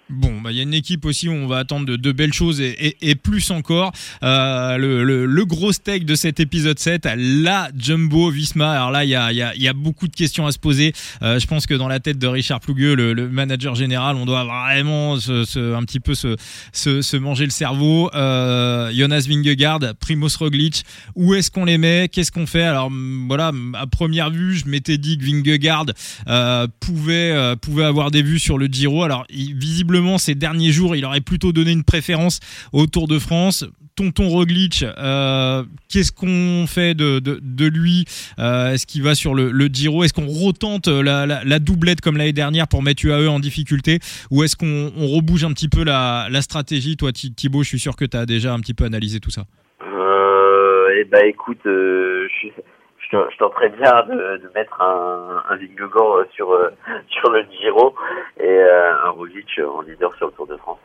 Bon, 0.09 0.39
bah, 0.39 0.51
il 0.51 0.57
y 0.57 0.59
a 0.59 0.63
une 0.63 0.75
équipe 0.75 1.03
aussi 1.05 1.27
où 1.27 1.31
on 1.31 1.47
va 1.47 1.57
attendre 1.57 1.97
de, 1.97 2.11
belles 2.11 2.33
choses 2.33 2.61
et, 2.61 3.15
plus 3.15 3.49
encore. 3.49 3.91
Euh, 4.21 4.77
le, 4.77 5.45
gros 5.45 5.71
steak 5.71 6.05
de 6.05 6.13
cet 6.13 6.39
épisode 6.39 6.77
7, 6.77 7.07
la 7.17 7.69
Jumbo 7.75 8.29
Visma. 8.29 8.71
Alors 8.71 8.91
là, 8.91 9.03
il 9.03 9.09
y 9.09 9.67
a, 9.67 9.73
beaucoup 9.73 10.07
de 10.07 10.15
questions 10.15 10.45
à 10.45 10.51
se 10.51 10.59
poser. 10.59 10.93
Euh, 11.23 11.39
je 11.39 11.47
pense 11.47 11.65
que 11.65 11.73
dans 11.73 11.87
la 11.87 11.99
tête 11.99 12.19
de 12.19 12.27
Richard 12.27 12.59
Plougueux, 12.59 12.93
le, 12.93 13.29
manager 13.29 13.73
général, 13.73 14.15
on 14.15 14.25
doit 14.25 14.43
vraiment 14.43 15.19
se, 15.19 15.73
un 15.73 15.83
petit 15.83 15.99
peu 15.99 16.13
se, 16.13 16.35
se, 16.71 17.17
manger 17.17 17.45
le 17.45 17.51
cerveau. 17.51 18.11
Euh, 18.13 18.91
Jonas 18.93 19.25
Vingegaard, 19.27 19.79
Primoz 19.99 20.35
Roglic, 20.37 20.83
où 21.15 21.33
est-ce 21.33 21.49
qu'on 21.49 21.65
les 21.65 21.79
met? 21.79 22.09
Qu'est-ce 22.11 22.31
qu'on 22.31 22.45
fait? 22.45 22.63
Alors 22.63 22.91
voilà, 23.27 23.51
à 23.73 23.87
première 23.87 24.29
vue, 24.29 24.55
je 24.55 24.67
m'étais 24.67 24.99
dit 24.99 25.17
que 25.17 25.25
Vingegaard 25.25 25.85
pouvait, 26.79 27.55
pouvait 27.59 27.85
avoir 27.85 28.11
des 28.11 28.21
vues 28.21 28.39
sur 28.39 28.59
le 28.59 28.67
Giro. 28.67 29.03
Alors, 29.03 29.25
il, 29.29 29.55
ces 30.17 30.35
derniers 30.35 30.71
jours, 30.71 30.95
il 30.95 31.05
aurait 31.05 31.21
plutôt 31.21 31.51
donné 31.51 31.71
une 31.71 31.83
préférence 31.83 32.39
au 32.73 32.85
Tour 32.87 33.07
de 33.07 33.19
France. 33.19 33.65
Tonton 33.95 34.27
Roglic, 34.27 34.83
euh, 34.83 35.63
qu'est-ce 35.89 36.11
qu'on 36.11 36.67
fait 36.67 36.95
de, 36.95 37.65
lui 37.65 38.05
euh, 38.39 38.73
Est-ce 38.73 38.85
qu'il 38.85 39.03
va 39.03 39.15
sur 39.15 39.33
le, 39.33 39.67
Giro? 39.67 40.03
Est-ce 40.03 40.13
qu'on 40.13 40.27
retente 40.27 40.87
la, 40.87 41.59
doublette 41.59 42.01
comme 42.01 42.17
l'année 42.17 42.33
dernière 42.33 42.67
pour 42.67 42.83
mettre 42.83 43.05
UAE 43.05 43.29
en 43.29 43.39
difficulté? 43.39 43.99
Ou 44.31 44.43
est-ce 44.43 44.57
qu'on 44.57 44.91
rebouge 45.07 45.45
un 45.45 45.53
petit 45.53 45.69
peu 45.69 45.83
la, 45.83 46.27
stratégie? 46.41 46.97
Toi, 46.97 47.11
Thibaut, 47.13 47.63
je 47.63 47.69
suis 47.69 47.79
sûr 47.79 47.95
que 47.95 48.05
tu 48.05 48.17
as 48.17 48.25
déjà 48.25 48.53
un 48.53 48.59
petit 48.59 48.73
peu 48.73 48.83
analysé 48.83 49.19
tout 49.19 49.31
ça. 49.31 49.45
Euh, 49.81 50.87
eh 50.99 51.05
ben, 51.05 51.25
écoute, 51.27 51.61
je 51.63 52.49
je, 53.11 53.37
tenterais 53.37 53.69
bien 53.69 54.03
de, 54.03 54.37
de, 54.37 54.51
mettre 54.53 54.81
un, 54.81 55.43
un 55.49 55.55
Vingegaard 55.55 56.17
euh, 56.17 56.27
sur 56.33 56.51
euh, 56.51 56.69
sur 57.09 57.29
le 57.29 57.43
Giro 57.51 57.95
et 58.39 58.47
euh, 58.47 58.93
un 59.05 59.09
Roglic 59.09 59.59
en 59.59 59.81
leader 59.81 60.13
sur 60.15 60.27
le 60.27 60.33
Tour 60.33 60.47
de 60.47 60.57
France. 60.57 60.79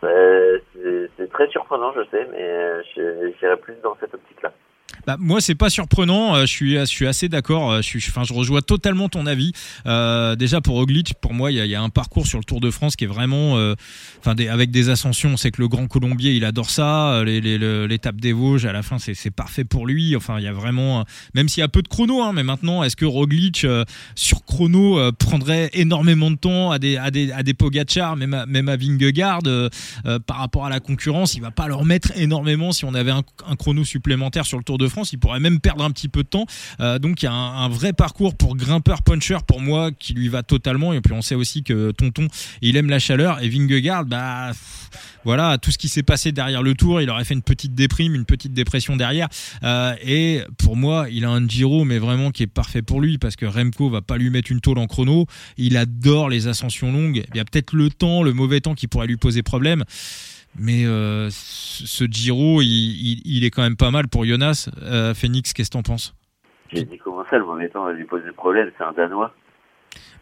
C'est 0.00 1.30
très 1.32 1.48
surprenant, 1.48 1.92
je 1.92 2.02
sais, 2.10 2.26
mais 2.32 3.32
j'irais 3.38 3.56
plus 3.56 3.76
dans 3.82 3.96
cette 4.00 4.12
optique-là. 4.14 4.52
Bah, 5.06 5.16
moi, 5.18 5.40
c'est 5.40 5.54
pas 5.54 5.70
surprenant. 5.70 6.34
Euh, 6.34 6.42
je 6.42 6.46
suis, 6.46 6.74
je 6.76 6.84
suis 6.84 7.06
assez 7.06 7.28
d'accord. 7.28 7.72
Euh, 7.72 7.82
je, 7.82 7.98
enfin, 7.98 8.22
je 8.24 8.32
rejoins 8.32 8.62
totalement 8.62 9.08
ton 9.08 9.26
avis. 9.26 9.52
Euh, 9.86 10.36
déjà 10.36 10.60
pour 10.60 10.76
Roglic, 10.76 11.14
pour 11.20 11.34
moi, 11.34 11.50
il 11.50 11.56
y 11.66 11.74
a, 11.74 11.82
un 11.82 11.88
parcours 11.88 12.26
sur 12.26 12.38
le 12.38 12.44
Tour 12.44 12.60
de 12.60 12.70
France 12.70 12.94
qui 12.94 13.04
est 13.04 13.08
vraiment, 13.08 13.54
enfin, 14.20 14.36
avec 14.48 14.70
des 14.70 14.88
ascensions. 14.88 15.30
On 15.30 15.36
sait 15.36 15.50
que 15.50 15.60
le 15.60 15.68
Grand 15.68 15.88
Colombier, 15.88 16.34
il 16.34 16.44
adore 16.44 16.70
ça. 16.70 17.22
L'étape 17.24 18.20
des 18.20 18.32
Vosges, 18.32 18.66
à 18.66 18.72
la 18.72 18.82
fin, 18.82 18.98
c'est 18.98 19.30
parfait 19.30 19.64
pour 19.64 19.86
lui. 19.86 20.14
Enfin, 20.14 20.38
il 20.38 20.44
y 20.44 20.48
a 20.48 20.52
vraiment, 20.52 21.04
même 21.34 21.48
s'il 21.48 21.60
y 21.60 21.64
a 21.64 21.68
peu 21.68 21.82
de 21.82 21.88
chrono, 21.88 22.22
hein, 22.22 22.32
mais 22.32 22.44
maintenant, 22.44 22.82
est-ce 22.82 22.94
que 22.94 23.04
Roglic 23.04 23.66
sur 24.14 24.44
chrono 24.44 25.12
prendrait 25.12 25.70
énormément 25.72 26.30
de 26.30 26.36
temps 26.36 26.70
à 26.70 26.78
des, 26.78 26.96
à 26.96 27.10
des, 27.10 27.32
à 27.32 27.42
des 27.42 27.54
Pogacar, 27.54 28.16
même 28.16 28.34
à, 28.34 28.46
même 28.46 28.68
à 28.68 28.76
Vingegaard, 28.76 29.40
par 30.26 30.36
rapport 30.36 30.66
à 30.66 30.70
la 30.70 30.78
concurrence, 30.78 31.34
il 31.34 31.42
va 31.42 31.50
pas 31.50 31.66
leur 31.66 31.84
mettre 31.84 32.12
énormément 32.16 32.72
si 32.72 32.84
on 32.84 32.94
avait 32.94 33.10
un, 33.10 33.22
un 33.48 33.56
chrono 33.56 33.84
supplémentaire 33.84 34.46
sur 34.46 34.58
le 34.58 34.64
Tour 34.64 34.71
de 34.78 34.88
France. 34.88 35.12
Il 35.12 35.18
pourrait 35.18 35.40
même 35.40 35.60
perdre 35.60 35.84
un 35.84 35.90
petit 35.90 36.08
peu 36.08 36.22
de 36.22 36.28
temps. 36.28 36.46
Euh, 36.80 36.98
donc 36.98 37.22
il 37.22 37.26
y 37.26 37.28
a 37.28 37.32
un, 37.32 37.68
vrai 37.68 37.92
parcours 37.92 38.34
pour 38.34 38.56
grimpeur 38.56 39.02
puncher 39.02 39.38
pour 39.46 39.60
moi 39.60 39.90
qui 39.92 40.14
lui 40.14 40.28
va 40.28 40.42
totalement. 40.42 40.92
Et 40.92 41.00
puis 41.00 41.12
on 41.12 41.22
sait 41.22 41.34
aussi 41.34 41.62
que 41.62 41.90
Tonton 41.92 42.28
il 42.60 42.76
aime 42.76 42.90
la 42.90 42.98
chaleur 42.98 43.42
et 43.42 43.48
Vingegaard 43.48 44.04
bah 44.04 44.52
voilà 45.24 45.58
tout 45.58 45.70
ce 45.70 45.78
qui 45.78 45.88
s'est 45.88 46.02
passé 46.02 46.32
derrière 46.32 46.62
le 46.62 46.74
tour 46.74 47.00
il 47.00 47.10
aurait 47.10 47.24
fait 47.24 47.34
une 47.34 47.42
petite 47.42 47.74
déprime 47.74 48.14
une 48.14 48.24
petite 48.24 48.52
dépression 48.52 48.96
derrière 48.96 49.28
euh, 49.62 49.94
et 50.02 50.40
pour 50.58 50.76
moi 50.76 51.06
il 51.10 51.24
a 51.24 51.30
un 51.30 51.46
Giro 51.46 51.84
mais 51.84 51.98
vraiment 51.98 52.30
qui 52.30 52.42
est 52.42 52.48
parfait 52.48 52.82
pour 52.82 53.00
lui 53.00 53.18
parce 53.18 53.36
que 53.36 53.46
Remco 53.46 53.88
va 53.88 54.02
pas 54.02 54.16
lui 54.16 54.30
mettre 54.30 54.50
une 54.50 54.60
tôle 54.60 54.78
en 54.78 54.86
chrono 54.86 55.26
il 55.56 55.76
adore 55.76 56.28
les 56.28 56.48
ascensions 56.48 56.92
longues 56.92 57.24
il 57.32 57.36
y 57.36 57.40
a 57.40 57.44
peut-être 57.44 57.74
le 57.74 57.90
temps 57.90 58.22
le 58.22 58.32
mauvais 58.32 58.60
temps 58.60 58.74
qui 58.74 58.86
pourrait 58.86 59.06
lui 59.06 59.16
poser 59.16 59.42
problème 59.42 59.84
mais 60.58 60.84
euh, 60.84 61.28
ce 61.30 62.04
Giro, 62.04 62.60
il, 62.62 63.44
est 63.44 63.50
quand 63.50 63.62
même 63.62 63.76
pas 63.76 63.90
mal 63.90 64.08
pour 64.08 64.24
Jonas. 64.24 64.68
Euh, 64.82 65.14
Phoenix, 65.14 65.52
qu'est-ce 65.52 65.70
que 65.70 65.72
t'en 65.72 65.82
penses? 65.82 66.14
J'ai 66.72 66.84
dit 66.84 66.98
comment 67.02 67.24
ça, 67.30 67.38
le 67.38 67.44
mauvais 67.44 67.68
temps 67.68 67.88
lui 67.90 68.04
pose 68.04 68.22
des 68.24 68.32
problèmes, 68.32 68.70
c'est 68.76 68.84
un 68.84 68.92
Danois. 68.92 69.34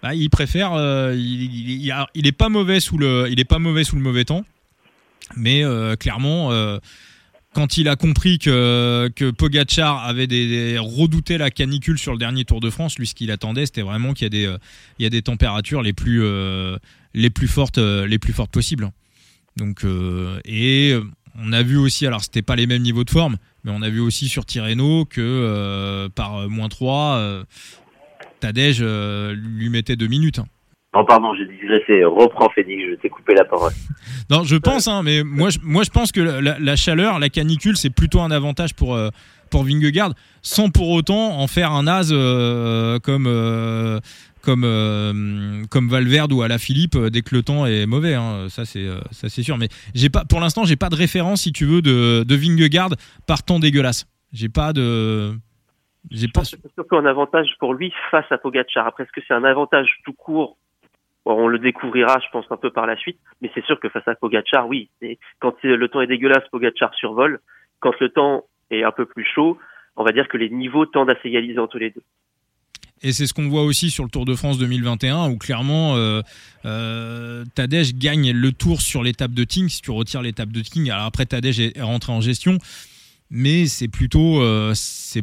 Bah, 0.03 0.15
il 0.15 0.31
préfère, 0.31 0.73
euh, 0.73 1.15
il, 1.15 1.93
il, 2.15 2.27
est 2.27 2.33
pas 2.33 2.49
mauvais 2.49 2.81
sous 2.81 2.97
le, 2.97 3.27
il 3.29 3.39
est 3.39 3.45
pas 3.45 3.59
mauvais 3.59 3.85
sous 3.85 3.97
le 3.97 4.03
mauvais 4.03 4.25
temps, 4.25 4.45
mais 5.37 5.63
clairement, 5.99 6.51
quand 7.53 7.77
il 7.77 7.89
a 7.89 7.97
compris 7.97 8.39
que, 8.39 9.11
que 9.15 9.31
Pogachar 9.31 10.05
avait 10.07 10.27
des, 10.27 10.79
redouté 10.79 11.39
la 11.39 11.51
canicule 11.51 11.99
sur 11.99 12.13
le 12.13 12.19
dernier 12.19 12.45
Tour 12.45 12.61
de 12.61 12.71
France, 12.71 12.99
lui 12.99 13.07
ce 13.07 13.15
qu'il 13.15 13.31
attendait, 13.31 13.67
c'était 13.67 13.83
vraiment 13.83 14.15
qu'il 14.15 14.25
y 14.25 14.27
a 14.27 14.31
des, 14.31 14.57
il 14.99 15.03
y 15.03 15.07
a 15.07 15.11
des 15.11 15.23
températures 15.23 15.83
les 15.83 15.93
plus, 15.93 16.25
les 17.15 17.31
plus 17.31 17.49
fortes, 17.49 17.79
les 17.79 18.19
plus 18.19 18.33
fortes 18.33 18.53
possibles. 18.53 18.91
Donc, 19.57 19.85
euh, 19.85 20.41
et 20.45 20.95
on 21.43 21.53
a 21.53 21.63
vu 21.63 21.77
aussi, 21.77 22.07
alors 22.07 22.23
c'était 22.23 22.43
pas 22.43 22.57
les 22.57 22.67
mêmes 22.67 22.83
niveaux 22.83 23.05
de 23.05 23.11
forme, 23.11 23.37
mais 23.65 23.73
on 23.75 23.83
a 23.83 23.89
vu 23.89 24.01
aussi 24.01 24.29
sur 24.29 24.45
Tirreno 24.45 25.05
que 25.05 25.21
euh, 25.21 26.09
par 26.09 26.49
moins 26.49 26.69
3, 26.69 27.17
euh, 27.17 27.45
Tadej 28.41 28.81
lui 28.81 29.69
mettait 29.71 29.97
deux 29.97 30.07
minutes. 30.07 30.39
Hein. 30.39 30.47
Non, 30.93 31.05
pardon, 31.05 31.33
j'ai 31.35 31.47
digressé. 31.47 32.05
Reprends, 32.05 32.49
Félix, 32.53 32.83
je 32.91 32.95
t'ai 32.97 33.09
coupé 33.09 33.35
la 33.35 33.45
parole. 33.45 33.73
non, 34.31 34.43
je 34.43 34.57
pense, 34.57 34.89
hein, 34.89 35.03
mais 35.05 35.23
moi, 35.23 35.51
je, 35.51 35.59
moi, 35.63 35.85
je 35.85 35.91
pense 35.91 36.11
que 36.11 36.21
la, 36.21 36.77
chaleur, 36.77 37.21
la 37.21 37.29
canicule, 37.29 37.77
c'est 37.77 37.91
plutôt 37.91 38.21
un 38.21 38.33
avantage 38.33 38.75
pour, 38.75 38.99
pour 39.51 39.63
Vingegaard, 39.63 40.15
sans 40.43 40.71
pour 40.71 40.89
autant 40.89 41.39
en 41.39 41.47
faire 41.47 41.71
un 41.71 41.87
as 41.87 42.09
comme 43.05 44.01
comme 44.43 44.65
euh, 44.65 45.65
comme 45.71 45.89
Valverde 45.89 46.33
ou 46.33 46.43
à 46.43 46.49
la 46.49 46.59
Philippe 46.59 46.97
euh, 46.97 47.11
dès 47.11 47.23
que 47.23 47.35
le 47.35 47.43
temps 47.43 47.67
est 47.67 47.87
mauvais 47.87 48.15
hein. 48.15 48.49
ça 48.49 48.65
c'est 48.65 48.87
euh, 48.87 49.01
ça 49.11 49.29
c'est 49.29 49.43
sûr. 49.43 49.59
Mais 49.59 49.69
j'ai 49.95 50.11
pas 50.11 50.25
pour 50.29 50.41
l'instant 50.41 50.65
j'ai 50.65 50.77
pas 50.77 50.89
de 50.89 50.97
référence 50.97 51.43
si 51.43 51.53
tu 51.53 51.65
veux 51.65 51.83
de 51.83 52.25
de 52.25 52.35
Vingegaard 52.35 52.91
par 53.27 53.43
temps 53.43 53.59
dégueulasse. 53.59 54.07
J'ai 54.33 54.49
pas 54.49 54.73
de 54.73 55.33
j'ai 56.11 56.29
pas 56.29 56.45
c'est 56.45 56.61
surtout 56.75 56.97
un 56.97 57.07
avantage 57.07 57.49
pour 57.59 57.75
lui 57.75 57.93
face 58.11 58.31
à 58.31 58.39
Pogacar. 58.39 58.87
Après 58.87 59.05
est-ce 59.05 59.13
que 59.13 59.21
c'est 59.27 59.35
un 59.35 59.45
avantage 59.45 59.89
tout 60.05 60.15
court? 60.15 60.57
On 61.27 61.49
le 61.49 61.59
découvrira 61.59 62.19
je 62.19 62.31
pense 62.33 62.47
un 62.51 62.57
peu 62.57 62.71
par 62.71 62.87
la 62.87 62.97
suite. 62.97 63.19
Mais 63.43 63.51
c'est 63.55 63.65
sûr 63.65 63.79
que 63.79 63.89
face 63.89 64.07
à 64.09 64.15
Pogacar 64.15 64.69
oui. 64.69 64.91
Quand 65.41 65.55
le 65.63 65.89
temps 65.89 66.01
est 66.01 66.07
dégueulasse 66.07 66.49
Pogacar 66.51 66.95
survole. 66.95 67.41
Quand 67.81 67.99
le 68.01 68.09
temps 68.09 68.45
est 68.71 68.85
un 68.85 68.93
peu 68.93 69.07
plus 69.07 69.25
chaud 69.25 69.59
on 69.97 70.05
va 70.05 70.13
dire 70.13 70.29
que 70.29 70.37
les 70.37 70.49
niveaux 70.49 70.87
tendent 70.87 71.11
à 71.11 71.21
s'égaliser 71.21 71.59
entre 71.59 71.79
les 71.79 71.91
deux 71.91 72.03
et 73.03 73.13
c'est 73.13 73.27
ce 73.27 73.35
qu'on 73.35 73.49
voit 73.49 73.63
aussi 73.63 73.91
sur 73.91 74.05
le 74.05 74.11
Tour 74.11 74.25
de 74.25 74.35
France 74.35 74.59
2021, 74.59 75.31
où 75.31 75.37
clairement, 75.37 75.97
euh, 75.97 76.21
euh, 76.67 77.45
Tadej 77.55 77.95
gagne 77.95 78.33
le 78.33 78.53
tour 78.53 78.83
sur 78.83 79.03
l'étape 79.03 79.33
de 79.33 79.45
Ting. 79.45 79.69
Si 79.69 79.81
tu 79.81 79.91
retires 79.91 80.23
l'étape 80.23 80.51
de 80.51 80.61
Ting, 80.61 80.91
alors 80.91 81.07
après 81.07 81.25
Tadej 81.25 81.61
est 81.61 81.81
rentré 81.81 82.13
en 82.13 82.21
gestion, 82.21 82.59
mais 83.31 83.67
c'est 83.67 83.89
plutôt 83.89 84.43
euh, 84.43 84.75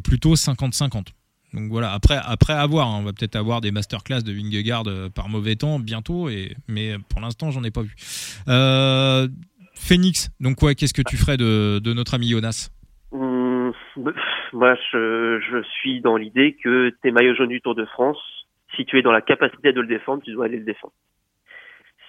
plutôt 0.03 0.33
50-50. 0.33 1.07
Donc 1.53 1.69
voilà, 1.69 1.93
après, 1.93 2.19
après 2.23 2.53
avoir, 2.53 2.87
hein, 2.87 2.97
on 2.99 3.03
va 3.03 3.13
peut-être 3.13 3.35
avoir 3.35 3.61
des 3.61 3.71
masterclass 3.71 4.21
de 4.21 4.33
Vingegaard 4.33 4.83
par 5.13 5.29
mauvais 5.29 5.55
temps 5.55 5.79
bientôt, 5.79 6.29
et, 6.29 6.55
mais 6.67 6.97
pour 7.09 7.21
l'instant, 7.21 7.51
j'en 7.51 7.63
ai 7.63 7.71
pas 7.71 7.83
vu. 7.83 7.95
Phoenix, 9.75 10.31
donc 10.39 10.61
ouais, 10.63 10.73
qu'est-ce 10.73 10.93
que 10.93 11.03
tu 11.03 11.17
ferais 11.17 11.37
de, 11.37 11.79
de 11.81 11.93
notre 11.93 12.15
ami 12.15 12.29
Jonas? 12.29 12.69
Moi, 14.53 14.75
je, 14.91 15.63
suis 15.79 16.01
dans 16.01 16.17
l'idée 16.17 16.53
que 16.63 16.89
tes 17.01 17.11
maillots 17.11 17.35
jaunes 17.35 17.49
du 17.49 17.61
Tour 17.61 17.75
de 17.75 17.85
France, 17.85 18.19
si 18.75 18.85
tu 18.85 18.97
es 18.97 19.01
dans 19.01 19.11
la 19.11 19.21
capacité 19.21 19.73
de 19.73 19.81
le 19.81 19.87
défendre, 19.87 20.23
tu 20.23 20.31
dois 20.31 20.45
aller 20.45 20.57
le 20.57 20.65
défendre. 20.65 20.93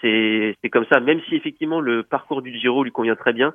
C'est, 0.00 0.54
comme 0.70 0.86
ça, 0.92 1.00
même 1.00 1.20
si 1.28 1.34
effectivement 1.34 1.80
le 1.80 2.04
parcours 2.04 2.40
du 2.40 2.56
Giro 2.56 2.84
lui 2.84 2.92
convient 2.92 3.16
très 3.16 3.32
bien. 3.32 3.52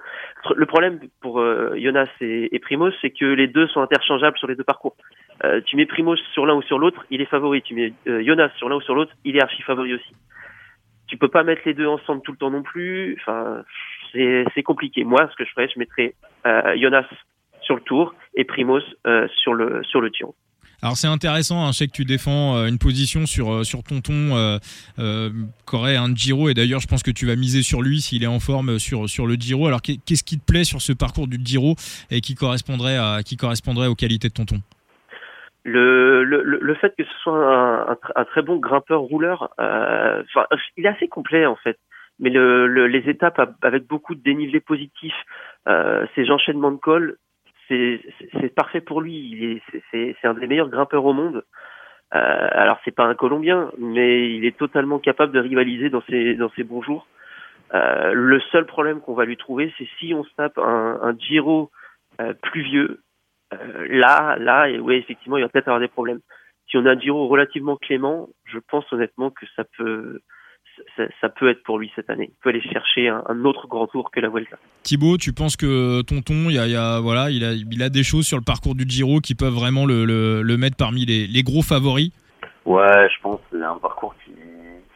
Le 0.55 0.65
problème 0.65 0.99
pour 1.21 1.39
euh, 1.39 1.73
Jonas 1.77 2.09
et, 2.19 2.53
et 2.53 2.59
Primoz, 2.59 2.93
c'est 3.01 3.11
que 3.11 3.23
les 3.23 3.47
deux 3.47 3.67
sont 3.67 3.79
interchangeables 3.79 4.37
sur 4.37 4.47
les 4.47 4.55
deux 4.55 4.65
parcours. 4.65 4.97
Euh, 5.45 5.61
tu 5.65 5.77
mets 5.77 5.85
Primoz 5.85 6.19
sur 6.33 6.45
l'un 6.45 6.55
ou 6.55 6.61
sur 6.61 6.79
l'autre, 6.79 7.05
il 7.09 7.21
est 7.21 7.25
favori. 7.25 7.61
Tu 7.61 7.75
mets 7.75 7.93
euh, 8.07 8.21
Jonas 8.25 8.49
sur 8.57 8.67
l'un 8.67 8.75
ou 8.75 8.81
sur 8.81 8.93
l'autre, 8.93 9.13
il 9.23 9.37
est 9.37 9.41
archi 9.41 9.61
favori 9.61 9.93
aussi. 9.93 10.13
Tu 11.07 11.15
peux 11.17 11.29
pas 11.29 11.43
mettre 11.43 11.61
les 11.65 11.73
deux 11.73 11.87
ensemble 11.87 12.21
tout 12.23 12.33
le 12.33 12.37
temps 12.37 12.51
non 12.51 12.63
plus. 12.63 13.17
Enfin, 13.21 13.63
c'est, 14.11 14.63
compliqué. 14.63 15.05
Moi, 15.05 15.29
ce 15.31 15.35
que 15.37 15.45
je 15.45 15.51
ferais, 15.51 15.69
je 15.73 15.79
mettrais 15.79 16.13
Jonas 16.75 17.07
sur 17.63 17.75
le 17.75 17.81
tour 17.81 18.13
et 18.35 18.43
Primoz 18.43 18.83
euh, 19.07 19.27
sur 19.41 19.53
le 19.53 19.83
sur 19.83 20.01
le. 20.01 20.09
Alors 20.83 20.97
c'est 20.97 21.07
intéressant, 21.07 21.65
hein, 21.65 21.71
je 21.71 21.77
sais 21.77 21.87
que 21.87 21.93
tu 21.93 22.03
défends 22.03 22.57
euh, 22.57 22.67
une 22.67 22.77
position 22.77 23.25
sur 23.25 23.53
euh, 23.53 23.63
sur 23.63 23.83
Tonton 23.83 24.35
euh, 24.35 24.57
euh, 24.99 25.29
qu'aurait 25.65 25.95
un 25.95 26.13
Giro 26.13 26.49
et 26.49 26.53
d'ailleurs 26.53 26.81
je 26.81 26.87
pense 26.87 27.03
que 27.03 27.11
tu 27.11 27.25
vas 27.25 27.37
miser 27.37 27.61
sur 27.61 27.81
lui 27.81 28.01
s'il 28.01 28.21
est 28.21 28.27
en 28.27 28.41
forme 28.41 28.79
sur 28.79 29.07
sur 29.07 29.25
le 29.25 29.35
Giro. 29.35 29.65
Alors 29.65 29.81
qu'est-ce 29.81 30.25
qui 30.25 30.37
te 30.37 30.45
plaît 30.45 30.65
sur 30.65 30.81
ce 30.81 30.91
parcours 30.91 31.27
du 31.27 31.37
Giro 31.41 31.75
et 32.11 32.19
qui 32.19 32.35
correspondrait 32.35 32.97
à 32.97 33.23
qui 33.23 33.37
correspondrait 33.37 33.87
aux 33.87 33.95
qualités 33.95 34.27
de 34.27 34.33
Tonton? 34.33 34.59
Le, 35.63 36.25
le, 36.25 36.43
le 36.43 36.75
fait 36.75 36.93
que 36.97 37.05
ce 37.05 37.17
soit 37.21 37.37
un, 37.37 37.97
un, 38.17 38.25
très 38.25 38.41
bon 38.41 38.57
grimpeur 38.57 38.99
rouleur, 38.99 39.51
euh, 39.61 40.21
il 40.75 40.85
est 40.85 40.89
assez 40.89 41.07
complet 41.07 41.45
en 41.45 41.55
fait. 41.55 41.77
Mais 42.19 42.29
le, 42.29 42.67
les 42.87 43.09
étapes 43.09 43.39
avec 43.61 43.87
beaucoup 43.87 44.15
de 44.15 44.21
dénivelé 44.21 44.59
positif, 44.59 45.13
ces 45.65 46.29
enchaînements 46.29 46.71
de 46.71 46.77
cols, 46.77 47.15
c'est 47.67 48.55
parfait 48.55 48.81
pour 48.81 49.01
lui. 49.01 49.61
C'est 49.91 50.15
un 50.23 50.33
des 50.33 50.47
meilleurs 50.47 50.69
grimpeurs 50.69 51.05
au 51.05 51.13
monde. 51.13 51.43
alors 52.11 52.79
c'est 52.83 52.95
pas 52.95 53.05
un 53.05 53.15
Colombien, 53.15 53.71
mais 53.77 54.35
il 54.35 54.45
est 54.45 54.57
totalement 54.57 54.99
capable 54.99 55.33
de 55.33 55.39
rivaliser 55.39 55.89
dans 55.89 56.01
ses 56.09 56.35
dans 56.35 56.49
ses 56.51 56.63
bons 56.63 56.81
jours. 56.81 57.07
le 57.71 58.39
seul 58.51 58.65
problème 58.65 59.01
qu'on 59.01 59.13
va 59.13 59.25
lui 59.25 59.37
trouver, 59.37 59.73
c'est 59.77 59.87
si 59.99 60.13
on 60.13 60.23
se 60.23 60.33
tape 60.35 60.57
un, 60.57 60.99
un 61.01 61.17
Giro 61.17 61.71
pluvieux. 62.41 62.99
là, 63.89 64.37
là, 64.39 64.69
et 64.69 64.79
oui, 64.79 64.95
effectivement, 64.95 65.37
il 65.37 65.43
va 65.43 65.49
peut-être 65.49 65.67
avoir 65.67 65.79
des 65.79 65.87
problèmes. 65.87 66.19
Si 66.69 66.77
on 66.77 66.85
a 66.85 66.91
un 66.91 66.99
Giro 66.99 67.27
relativement 67.27 67.77
clément, 67.77 68.29
je 68.45 68.59
pense 68.59 68.91
honnêtement 68.93 69.29
que 69.29 69.45
ça 69.55 69.63
peut 69.77 70.21
ça, 71.21 71.29
peut 71.29 71.49
être 71.49 71.63
pour 71.63 71.79
lui 71.79 71.91
cette 71.95 72.09
année. 72.09 72.29
Il 72.31 72.41
peut 72.41 72.49
aller 72.49 72.61
chercher 72.61 73.07
un, 73.09 73.45
autre 73.45 73.67
grand 73.67 73.87
tour 73.87 74.11
que 74.11 74.19
la 74.19 74.29
Vuelta. 74.29 74.57
Thibaut, 74.83 75.17
tu 75.17 75.33
penses 75.33 75.55
que 75.55 76.01
Tonton, 76.01 76.49
il, 76.49 76.55
y 76.55 76.75
a, 76.75 76.99
voilà, 76.99 77.29
il, 77.29 77.43
a, 77.43 77.53
il 77.53 77.83
a 77.83 77.89
des 77.89 78.03
choses 78.03 78.25
sur 78.25 78.37
le 78.37 78.43
parcours 78.43 78.75
du 78.75 78.85
Giro 78.87 79.19
qui 79.19 79.35
peuvent 79.35 79.53
vraiment 79.53 79.85
le, 79.85 80.05
le, 80.05 80.57
mettre 80.57 80.77
parmi 80.77 81.05
les, 81.05 81.27
les, 81.27 81.43
gros 81.43 81.61
favoris? 81.61 82.11
Ouais, 82.65 83.09
je 83.09 83.21
pense 83.21 83.37
que 83.51 83.57
c'est 83.57 83.63
un 83.63 83.77
parcours 83.77 84.15
qui, 84.25 84.31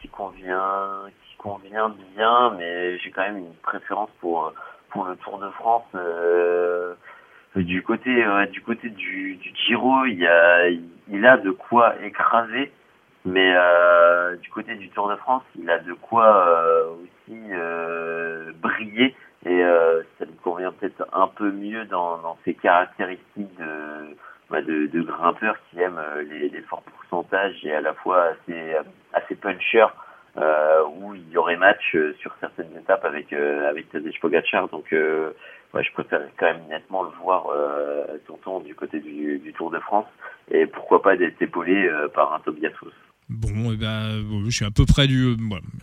qui, 0.00 0.08
convient, 0.08 1.04
qui 1.28 1.36
convient 1.36 1.94
bien, 2.16 2.54
mais 2.56 2.98
j'ai 2.98 3.10
quand 3.10 3.22
même 3.22 3.38
une 3.38 3.54
préférence 3.62 4.10
pour, 4.20 4.52
pour 4.90 5.04
le 5.04 5.16
Tour 5.16 5.38
de 5.38 5.50
France. 5.50 5.84
Euh, 5.94 6.94
du 7.56 7.82
côté, 7.82 8.24
du 8.52 8.60
côté 8.60 8.88
du, 8.90 9.36
du 9.36 9.52
Giro, 9.66 10.04
il, 10.06 10.18
y 10.18 10.26
a, 10.26 10.68
il 11.10 11.26
a 11.26 11.36
de 11.38 11.50
quoi 11.50 11.94
écraser 12.04 12.72
mais 13.24 13.52
euh, 13.54 14.36
du 14.36 14.48
côté 14.50 14.74
du 14.76 14.88
Tour 14.90 15.08
de 15.08 15.16
France, 15.16 15.42
il 15.58 15.68
a 15.70 15.78
de 15.78 15.92
quoi 15.92 16.48
euh, 16.48 16.90
aussi 17.02 17.38
euh, 17.52 18.52
briller 18.60 19.14
et 19.46 19.64
euh, 19.64 20.02
ça 20.18 20.24
lui 20.24 20.34
convient 20.42 20.72
peut-être 20.72 21.06
un 21.12 21.28
peu 21.28 21.50
mieux 21.50 21.84
dans, 21.86 22.18
dans 22.18 22.38
ses 22.44 22.54
caractéristiques 22.54 23.56
de, 23.58 24.16
bah 24.50 24.62
de, 24.62 24.86
de, 24.86 25.02
grimpeur 25.02 25.56
qui 25.70 25.80
aime 25.80 25.98
euh, 25.98 26.22
les, 26.22 26.48
les, 26.48 26.62
forts 26.62 26.82
pourcentages 26.82 27.64
et 27.64 27.72
à 27.72 27.80
la 27.80 27.94
fois 27.94 28.24
assez, 28.24 28.74
assez 29.12 29.34
puncher 29.36 29.86
euh, 30.36 30.84
où 31.00 31.14
il 31.14 31.28
y 31.30 31.36
aurait 31.36 31.56
match 31.56 31.96
sur 32.20 32.34
certaines 32.40 32.76
étapes 32.76 33.04
avec 33.04 33.32
avec 33.32 33.90
Tadej 33.90 34.18
Pogacar. 34.20 34.68
Donc 34.68 34.86
ouais, 34.92 35.82
je 35.82 35.92
préfère 35.92 36.22
quand 36.36 36.46
même 36.46 36.66
nettement 36.68 37.02
le 37.02 37.10
voir 37.22 37.46
tonton 38.26 38.60
du 38.60 38.74
côté 38.74 39.00
du, 39.00 39.38
du, 39.38 39.52
Tour 39.52 39.70
de 39.70 39.78
France 39.80 40.06
et 40.50 40.66
pourquoi 40.66 41.02
pas 41.02 41.16
d'être 41.16 41.40
épaulé 41.42 41.90
par 42.14 42.32
un 42.34 42.40
Tobias. 42.40 42.70
Bon, 43.30 43.72
eh 43.72 43.76
ben, 43.76 44.24
je 44.46 44.50
suis 44.50 44.64
à 44.64 44.70
peu 44.70 44.86
près 44.86 45.06
du, 45.06 45.36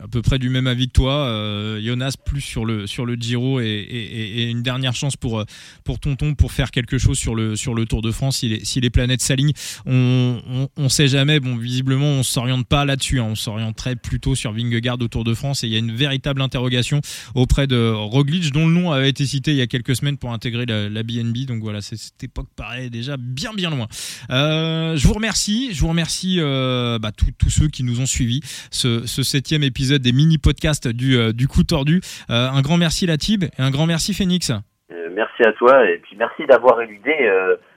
à 0.04 0.08
peu 0.08 0.24
près 0.24 0.40
du 0.40 0.50
même 0.50 0.66
avis 0.66 0.88
que 0.88 0.94
toi. 0.94 1.28
Euh, 1.28 1.80
Jonas 1.80 2.16
plus 2.26 2.42
sur 2.42 2.66
le 2.66 2.88
sur 2.88 3.06
le 3.06 3.14
Giro 3.16 3.60
et, 3.60 3.66
et, 3.66 4.42
et, 4.42 4.50
une 4.50 4.64
dernière 4.64 4.96
chance 4.96 5.16
pour 5.16 5.46
pour 5.84 6.00
Tonton 6.00 6.34
pour 6.34 6.52
faire 6.52 6.72
quelque 6.72 6.98
chose 6.98 7.20
sur 7.20 7.36
le 7.36 7.56
sur 7.56 7.76
le 7.76 7.86
Tour 7.86 8.02
de 8.02 8.10
France 8.10 8.38
si 8.38 8.50
les 8.50 8.66
si 8.66 8.82
les 8.82 8.90
planètes 8.90 9.22
s'alignent. 9.22 9.54
On, 9.86 10.42
on, 10.48 10.70
on 10.76 10.90
sait 10.90 11.08
jamais. 11.08 11.40
Bon, 11.40 11.56
visiblement, 11.56 12.08
on 12.08 12.24
s'oriente 12.24 12.66
pas 12.68 12.84
là-dessus. 12.84 13.20
Hein. 13.20 13.28
On 13.30 13.36
s'orienterait 13.36 13.96
plutôt 13.96 14.34
sur 14.34 14.52
Vingegaard 14.52 14.98
au 15.00 15.08
Tour 15.08 15.24
de 15.24 15.36
France 15.36 15.64
et 15.64 15.68
il 15.68 15.74
y 15.74 15.76
a 15.76 15.80
une 15.80 15.94
véritable 15.94 16.42
interrogation 16.42 17.02
auprès 17.36 17.68
de 17.68 17.92
Roglic 17.92 18.52
dont 18.54 18.68
le 18.68 18.74
nom 18.74 18.92
avait 18.92 19.10
été 19.10 19.24
cité 19.24 19.52
il 19.52 19.58
y 19.58 19.62
a 19.62 19.68
quelques 19.68 19.96
semaines 19.96 20.18
pour 20.18 20.34
intégrer 20.34 20.66
la, 20.66 20.90
la 20.90 21.04
BNB. 21.04 21.46
Donc 21.46 21.62
voilà, 21.62 21.82
cette 21.82 22.24
époque 22.24 22.48
paraît 22.56 22.90
déjà 22.90 23.18
bien 23.18 23.54
bien 23.54 23.70
loin. 23.70 23.88
Euh, 24.32 24.98
je 24.98 25.08
vous 25.08 25.14
remercie. 25.14 25.70
Je 25.74 25.82
vous 25.82 25.90
remercie 25.90 26.38
euh, 26.40 26.98
bah, 26.98 27.12
tout 27.12 27.35
tous 27.38 27.50
ceux 27.50 27.68
qui 27.68 27.84
nous 27.84 28.02
ont 28.02 28.06
suivis 28.06 28.42
ce, 28.72 29.06
septième 29.24 29.64
épisode 29.64 30.02
des 30.02 30.12
mini-podcasts 30.12 30.88
du, 30.88 31.18
euh, 31.18 31.34
du 31.34 31.48
coup 31.48 31.64
tordu. 31.64 32.02
Euh, 32.30 32.50
un 32.50 32.62
grand 32.62 32.78
merci 32.78 33.06
Latib 33.06 33.44
et 33.44 33.62
un 33.62 33.72
grand 33.72 33.86
merci 33.86 34.14
Phoenix. 34.14 34.52
Euh, 34.92 35.10
merci 35.14 35.44
à 35.44 35.54
toi 35.54 35.90
et 35.90 35.98
puis 35.98 36.16
merci 36.18 36.46
d'avoir 36.46 36.82
éludé 36.82 37.14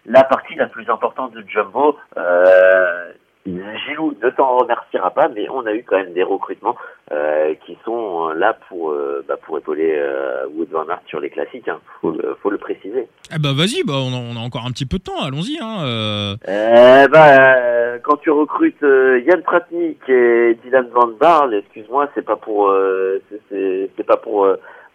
la 0.06 0.24
partie 0.24 0.54
la 0.54 0.66
plus 0.66 0.88
importante 0.88 1.34
de 1.34 1.44
Jumbo. 1.48 1.96
Ne 4.28 4.36
t'en 4.36 4.56
remerciera 4.58 5.10
pas, 5.10 5.28
mais 5.28 5.48
on 5.50 5.66
a 5.66 5.72
eu 5.72 5.84
quand 5.84 5.96
même 5.96 6.12
des 6.12 6.22
recrutements 6.22 6.76
euh, 7.12 7.54
qui 7.64 7.76
sont 7.84 8.28
là 8.28 8.56
pour 8.68 8.90
euh, 8.90 9.24
bah, 9.26 9.36
pour 9.42 9.58
épauler 9.58 9.94
euh, 9.96 10.46
Wood 10.54 10.68
Van 10.70 10.88
Aert 10.88 11.00
sur 11.06 11.20
les 11.20 11.30
classiques. 11.30 11.68
Hein. 11.68 11.80
Faut, 12.00 12.10
le, 12.10 12.36
faut 12.42 12.50
le 12.50 12.58
préciser. 12.58 13.08
Eh 13.34 13.38
bah 13.38 13.50
vas-y, 13.54 13.82
bah 13.84 13.94
on 13.96 14.36
a, 14.36 14.40
encore 14.40 14.66
un 14.66 14.70
petit 14.70 14.86
peu 14.86 14.98
de 14.98 15.04
temps. 15.04 15.20
Allons-y. 15.22 15.58
Hein, 15.60 16.36
eh 16.46 17.08
bah, 17.08 17.98
quand 18.02 18.16
tu 18.18 18.30
recrutes 18.30 18.82
Yann 18.82 19.42
Pratnik 19.42 20.08
et 20.08 20.58
Dylan 20.62 20.88
Van 20.92 21.08
Barl, 21.18 21.54
excuse-moi, 21.54 22.08
c'est 22.14 22.24
pas 22.24 22.36
pour 22.36 22.72
c'est 23.48 24.06
pas 24.06 24.16
pour 24.16 24.46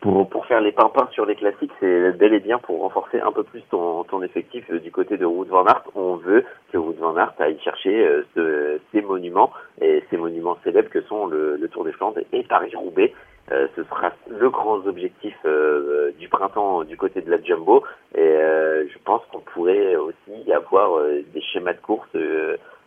pour, 0.03 0.27
pour 0.27 0.45
faire 0.47 0.59
les 0.59 0.73
pimpins 0.73 1.07
sur 1.13 1.25
les 1.25 1.35
classiques, 1.35 1.71
c'est 1.79 2.11
bel 2.17 2.33
et 2.33 2.41
bien 2.41 2.59
pour 2.59 2.81
renforcer 2.81 3.21
un 3.21 3.31
peu 3.31 3.43
plus 3.43 3.61
ton, 3.71 4.03
ton 4.03 4.21
effectif 4.21 4.69
du 4.69 4.91
côté 4.91 5.15
de 5.15 5.25
Wood 5.25 5.47
Van 5.47 5.65
Aert. 5.65 5.85
On 5.95 6.17
veut 6.17 6.43
que 6.73 6.77
Wood 6.77 6.97
Van 6.97 7.15
Aert 7.15 7.33
aille 7.39 7.57
chercher 7.63 8.05
euh, 8.05 8.25
ce, 8.35 8.79
ces 8.91 9.01
monuments 9.01 9.51
et 9.79 10.03
ces 10.09 10.17
monuments 10.17 10.57
célèbres 10.65 10.89
que 10.89 11.01
sont 11.03 11.27
le, 11.27 11.55
le 11.55 11.67
Tour 11.69 11.85
des 11.85 11.93
Flandres 11.93 12.19
et 12.33 12.43
Paris-Roubaix. 12.43 13.13
Euh, 13.53 13.67
ce 13.77 13.83
sera 13.85 14.11
le 14.27 14.49
grand 14.49 14.85
objectif 14.85 15.35
euh, 15.45 16.11
du 16.19 16.27
printemps 16.27 16.83
du 16.83 16.97
côté 16.97 17.21
de 17.21 17.31
la 17.31 17.41
Jumbo 17.41 17.83
et 18.13 18.19
je 18.21 18.97
pense 19.05 19.21
qu'on 19.31 19.39
pourrait 19.39 19.95
aussi 19.95 20.51
avoir 20.51 21.01
des 21.33 21.41
schémas 21.41 21.73
de 21.73 21.81
course 21.81 22.09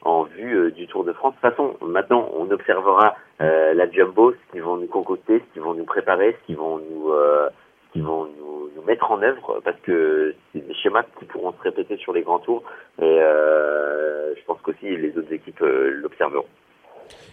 en 0.03 0.25
vue 0.25 0.73
du 0.73 0.87
Tour 0.87 1.05
de 1.05 1.13
France. 1.13 1.35
De 1.35 1.49
toute 1.49 1.57
façon, 1.57 1.77
maintenant, 1.85 2.31
on 2.35 2.51
observera 2.51 3.15
euh, 3.41 3.75
la 3.75 3.91
Jumbo, 3.91 4.33
ce 4.33 4.53
qu'ils 4.53 4.63
vont 4.63 4.77
nous 4.77 4.87
concocter, 4.87 5.41
ce 5.41 5.53
qu'ils 5.53 5.63
vont 5.63 5.75
nous 5.75 5.85
préparer, 5.85 6.37
ce 6.41 6.47
qu'ils 6.47 6.57
vont 6.57 6.79
nous, 6.79 7.11
euh, 7.11 7.49
qu'ils 7.93 8.03
vont 8.03 8.25
nous, 8.25 8.71
nous, 8.75 8.83
mettre 8.83 9.11
en 9.11 9.21
œuvre, 9.23 9.61
parce 9.65 9.79
que 9.81 10.35
c'est 10.53 10.67
des 10.67 10.75
schémas 10.75 11.05
qui 11.19 11.25
pourront 11.27 11.53
se 11.53 11.63
répéter 11.63 11.97
sur 11.97 12.13
les 12.13 12.23
grands 12.23 12.39
tours, 12.39 12.63
et 13.01 13.21
euh, 13.21 14.35
je 14.35 14.45
pense 14.47 14.61
qu'aussi 14.63 14.97
les 14.97 15.17
autres 15.19 15.33
équipes 15.33 15.63
euh, 15.63 15.91
l'observeront. 16.03 16.47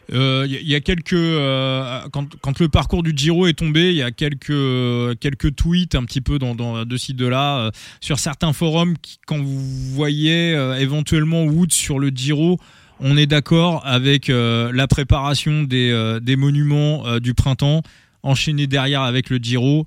Il 0.09 0.17
euh, 0.17 0.45
y, 0.47 0.75
a 0.75 0.81
quelques 0.81 1.13
euh, 1.13 2.01
quand, 2.12 2.59
le 2.59 2.67
parcours 2.67 3.03
du 3.03 3.13
Giro 3.15 3.47
est 3.47 3.57
tombé, 3.57 3.89
il 3.89 3.95
y 3.95 4.03
a 4.03 4.12
quelques 4.12 5.17
quelques 5.19 5.55
tweets 5.55 5.95
un 5.95 6.03
petit 6.03 6.19
peu 6.19 6.39
dans, 6.39 6.86
de 6.86 6.97
ci 6.97 7.13
de 7.13 7.25
là 7.25 7.71
sur 8.01 8.19
certains 8.19 8.51
forums 8.51 8.95
quand 9.25 9.38
vous 9.38 9.93
voyez 9.95 10.51
éventuellement 10.79 11.45
Wood 11.45 11.71
sur 11.71 11.99
le 11.99 12.09
Giro, 12.09 12.59
on 13.05 13.17
est 13.17 13.25
d'accord 13.25 13.81
avec 13.86 14.29
euh, 14.29 14.71
la 14.73 14.88
préparation 14.88 15.63
des, 15.63 15.91
euh, 15.91 16.19
des 16.19 16.36
monuments 16.36 17.05
euh, 17.05 17.19
du 17.19 17.33
printemps, 17.33 17.81
enchaîné 18.23 18.67
derrière 18.67 19.01
avec 19.01 19.29
le 19.29 19.38
Giro, 19.38 19.86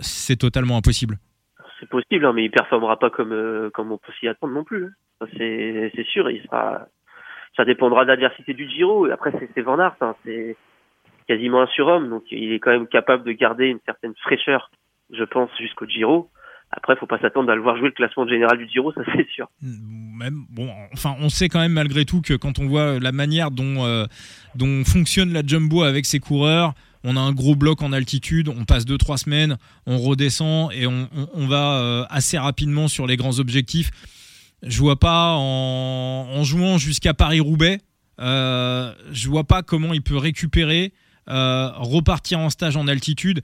c'est 0.00 0.36
totalement 0.36 0.76
impossible. 0.76 1.16
C'est 1.80 1.88
possible, 1.88 2.24
hein, 2.24 2.32
mais 2.34 2.44
il 2.44 2.50
performera 2.50 2.98
pas 2.98 3.10
comme, 3.10 3.70
comme 3.74 3.90
on 3.90 3.98
peut 3.98 4.12
s'y 4.20 4.28
attendre 4.28 4.52
non 4.52 4.64
plus. 4.64 4.84
Hein. 4.84 5.26
C'est 5.36 6.06
sûr, 6.12 6.30
il 6.30 6.42
sera, 6.42 6.86
ça 7.56 7.64
dépendra 7.64 8.04
de 8.04 8.08
l'adversité 8.08 8.54
du 8.54 8.68
Giro. 8.68 9.06
Après, 9.06 9.32
c'est 9.54 9.62
Van 9.62 9.78
Aert, 9.78 9.96
hein, 10.00 10.14
c'est 10.24 10.56
quasiment 11.26 11.62
un 11.62 11.66
surhomme, 11.66 12.08
donc 12.08 12.24
il 12.30 12.52
est 12.52 12.60
quand 12.60 12.70
même 12.70 12.86
capable 12.86 13.24
de 13.24 13.32
garder 13.32 13.66
une 13.66 13.80
certaine 13.84 14.14
fraîcheur, 14.22 14.70
je 15.10 15.24
pense, 15.24 15.50
jusqu'au 15.58 15.86
Giro. 15.86 16.30
Après, 16.70 16.94
il 16.94 16.98
faut 16.98 17.06
pas 17.06 17.18
s'attendre 17.18 17.50
à 17.50 17.54
le 17.54 17.62
voir 17.62 17.76
jouer 17.76 17.88
le 17.88 17.94
classement 17.94 18.26
général 18.26 18.58
du 18.58 18.68
Giro, 18.68 18.92
ça 18.92 19.00
c'est 19.16 19.28
sûr. 19.28 19.48
Même, 19.62 20.44
bon, 20.50 20.68
enfin, 20.92 21.14
on 21.20 21.28
sait 21.28 21.48
quand 21.48 21.60
même 21.60 21.72
malgré 21.72 22.04
tout 22.04 22.20
que 22.20 22.34
quand 22.34 22.58
on 22.58 22.66
voit 22.66 22.98
la 22.98 23.12
manière 23.12 23.50
dont, 23.50 23.84
euh, 23.84 24.04
fonctionne 24.84 25.32
la 25.32 25.42
Jumbo 25.44 25.82
avec 25.82 26.06
ses 26.06 26.18
coureurs, 26.18 26.74
on 27.04 27.16
a 27.16 27.20
un 27.20 27.32
gros 27.32 27.54
bloc 27.54 27.82
en 27.82 27.92
altitude, 27.92 28.48
on 28.48 28.64
passe 28.64 28.84
2-3 28.84 29.16
semaines, 29.16 29.56
on 29.86 29.98
redescend 29.98 30.72
et 30.72 30.86
on, 30.86 31.08
on, 31.34 31.46
va 31.46 31.78
euh, 31.78 32.04
assez 32.10 32.36
rapidement 32.36 32.88
sur 32.88 33.06
les 33.06 33.16
grands 33.16 33.38
objectifs. 33.38 33.90
Je 34.66 34.80
vois 34.80 34.96
pas 34.96 35.34
en, 35.36 36.26
en 36.28 36.42
jouant 36.42 36.76
jusqu'à 36.76 37.14
Paris-Roubaix, 37.14 37.78
euh, 38.20 38.92
je 39.12 39.28
vois 39.28 39.44
pas 39.44 39.62
comment 39.62 39.94
il 39.94 40.02
peut 40.02 40.16
récupérer, 40.16 40.92
euh, 41.28 41.68
repartir 41.76 42.40
en 42.40 42.50
stage 42.50 42.76
en 42.76 42.88
altitude 42.88 43.42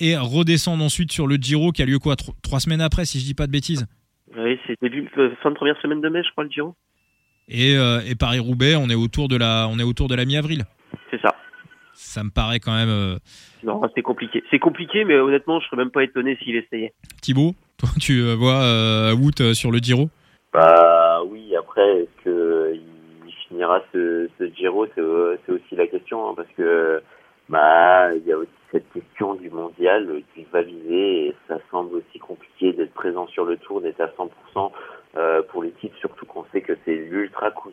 et 0.00 0.16
redescendre 0.16 0.82
ensuite 0.82 1.12
sur 1.12 1.28
le 1.28 1.36
Giro 1.36 1.70
qui 1.70 1.82
a 1.82 1.86
lieu 1.86 2.00
quoi 2.00 2.16
Trois 2.42 2.58
semaines 2.58 2.80
après, 2.80 3.04
si 3.04 3.20
je 3.20 3.24
dis 3.24 3.34
pas 3.34 3.46
de 3.46 3.52
bêtises? 3.52 3.86
Oui, 4.36 4.58
c'est 4.66 4.76
début, 4.82 5.08
euh, 5.16 5.30
fin 5.44 5.50
de 5.50 5.54
première 5.54 5.80
semaine 5.80 6.00
de 6.00 6.08
mai, 6.08 6.22
je 6.24 6.30
crois, 6.32 6.42
le 6.42 6.50
Giro. 6.50 6.74
Et, 7.46 7.76
euh, 7.76 8.00
et 8.04 8.16
Paris-Roubaix, 8.16 8.74
on 8.74 8.88
est 8.88 8.96
autour 8.96 9.28
de 9.28 9.36
la, 9.36 9.68
on 9.70 9.78
est 9.78 9.84
autour 9.84 10.08
de 10.08 10.16
la 10.16 10.24
mi-avril. 10.24 10.64
C'est 11.10 11.20
ça. 11.20 11.36
Ça 11.92 12.24
me 12.24 12.30
paraît 12.30 12.58
quand 12.58 12.74
même. 12.74 13.18
Non, 13.62 13.80
c'est 13.94 14.02
compliqué. 14.02 14.42
C'est 14.50 14.58
compliqué, 14.58 15.04
mais 15.04 15.14
honnêtement, 15.14 15.60
je 15.60 15.66
serais 15.66 15.76
même 15.76 15.92
pas 15.92 16.02
étonné 16.02 16.36
s'il 16.42 16.56
essayait. 16.56 16.92
Thibaut, 17.22 17.54
toi, 17.76 17.88
tu 18.00 18.22
vois 18.32 19.14
Wout 19.14 19.54
sur 19.54 19.70
le 19.70 19.78
Giro? 19.78 20.10
Bah 20.54 21.22
oui, 21.24 21.56
après, 21.56 22.02
est-ce 22.02 22.24
que 22.24 22.74
il 23.26 23.32
finira 23.48 23.82
ce, 23.92 24.28
ce 24.38 24.44
Giro 24.54 24.86
C'est 24.94 25.52
aussi 25.52 25.74
la 25.76 25.88
question, 25.88 26.28
hein, 26.28 26.34
parce 26.36 26.48
que 26.56 27.02
bah 27.48 28.14
il 28.14 28.26
y 28.26 28.32
a 28.32 28.38
aussi 28.38 28.50
cette 28.72 28.90
question 28.92 29.34
du 29.34 29.50
mondial 29.50 30.22
qui 30.34 30.46
va 30.52 30.62
viser 30.62 31.26
et 31.26 31.36
ça 31.48 31.58
semble 31.70 31.96
aussi 31.96 32.18
compliqué 32.18 32.72
d'être 32.72 32.94
présent 32.94 33.26
sur 33.26 33.44
le 33.44 33.56
tour, 33.56 33.80
d'être 33.80 34.00
à 34.00 34.06
100% 34.06 34.70
euh, 35.16 35.42
pour 35.42 35.62
l'équipe, 35.62 35.94
surtout 35.96 36.24
qu'on 36.24 36.44
sait 36.52 36.62
que 36.62 36.72
c'est 36.84 36.94
l'ultra 36.94 37.50
coup, 37.50 37.72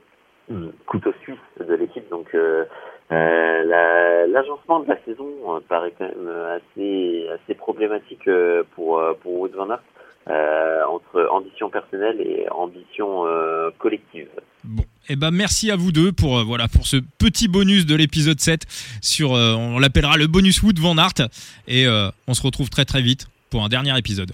couteau 0.88 1.14
suisse 1.22 1.38
de 1.60 1.74
l'équipe. 1.76 2.10
Donc 2.10 2.34
euh, 2.36 2.66
euh, 3.12 4.28
l'agencement 4.28 4.82
de 4.82 4.90
la 4.90 4.98
saison 5.06 5.62
paraît 5.70 5.94
quand 5.98 6.06
même 6.06 6.30
assez 6.50 7.30
assez 7.30 7.54
problématique 7.54 8.28
pour 8.76 9.02
Wood 9.26 9.54
Van 9.54 9.70
Aert. 9.70 10.88
entre 10.88 11.28
ambition 11.32 11.70
et 12.20 12.46
ambition 12.52 13.24
collective. 13.78 14.28
Bon, 14.64 14.84
eh 15.10 15.16
ben 15.16 15.32
merci 15.32 15.72
à 15.72 15.76
vous 15.76 15.92
deux 15.92 16.12
pour 16.12 16.44
voilà 16.44 16.68
pour 16.68 16.88
ce 16.88 16.98
petit 17.18 17.48
bonus 17.48 17.86
de 17.86 17.96
l'épisode 17.96 18.40
7 18.40 18.66
sur 19.02 19.32
on 19.32 19.80
l'appellera 19.80 20.18
le 20.18 20.28
bonus 20.28 20.62
Wood 20.62 20.80
Van 20.80 20.98
Art 20.98 21.14
et 21.68 21.88
on 22.28 22.34
se 22.34 22.42
retrouve 22.42 22.70
très 22.70 22.86
très 22.86 23.02
vite 23.02 23.28
pour 23.50 23.64
un 23.64 23.70
dernier 23.70 23.98
épisode. 23.98 24.34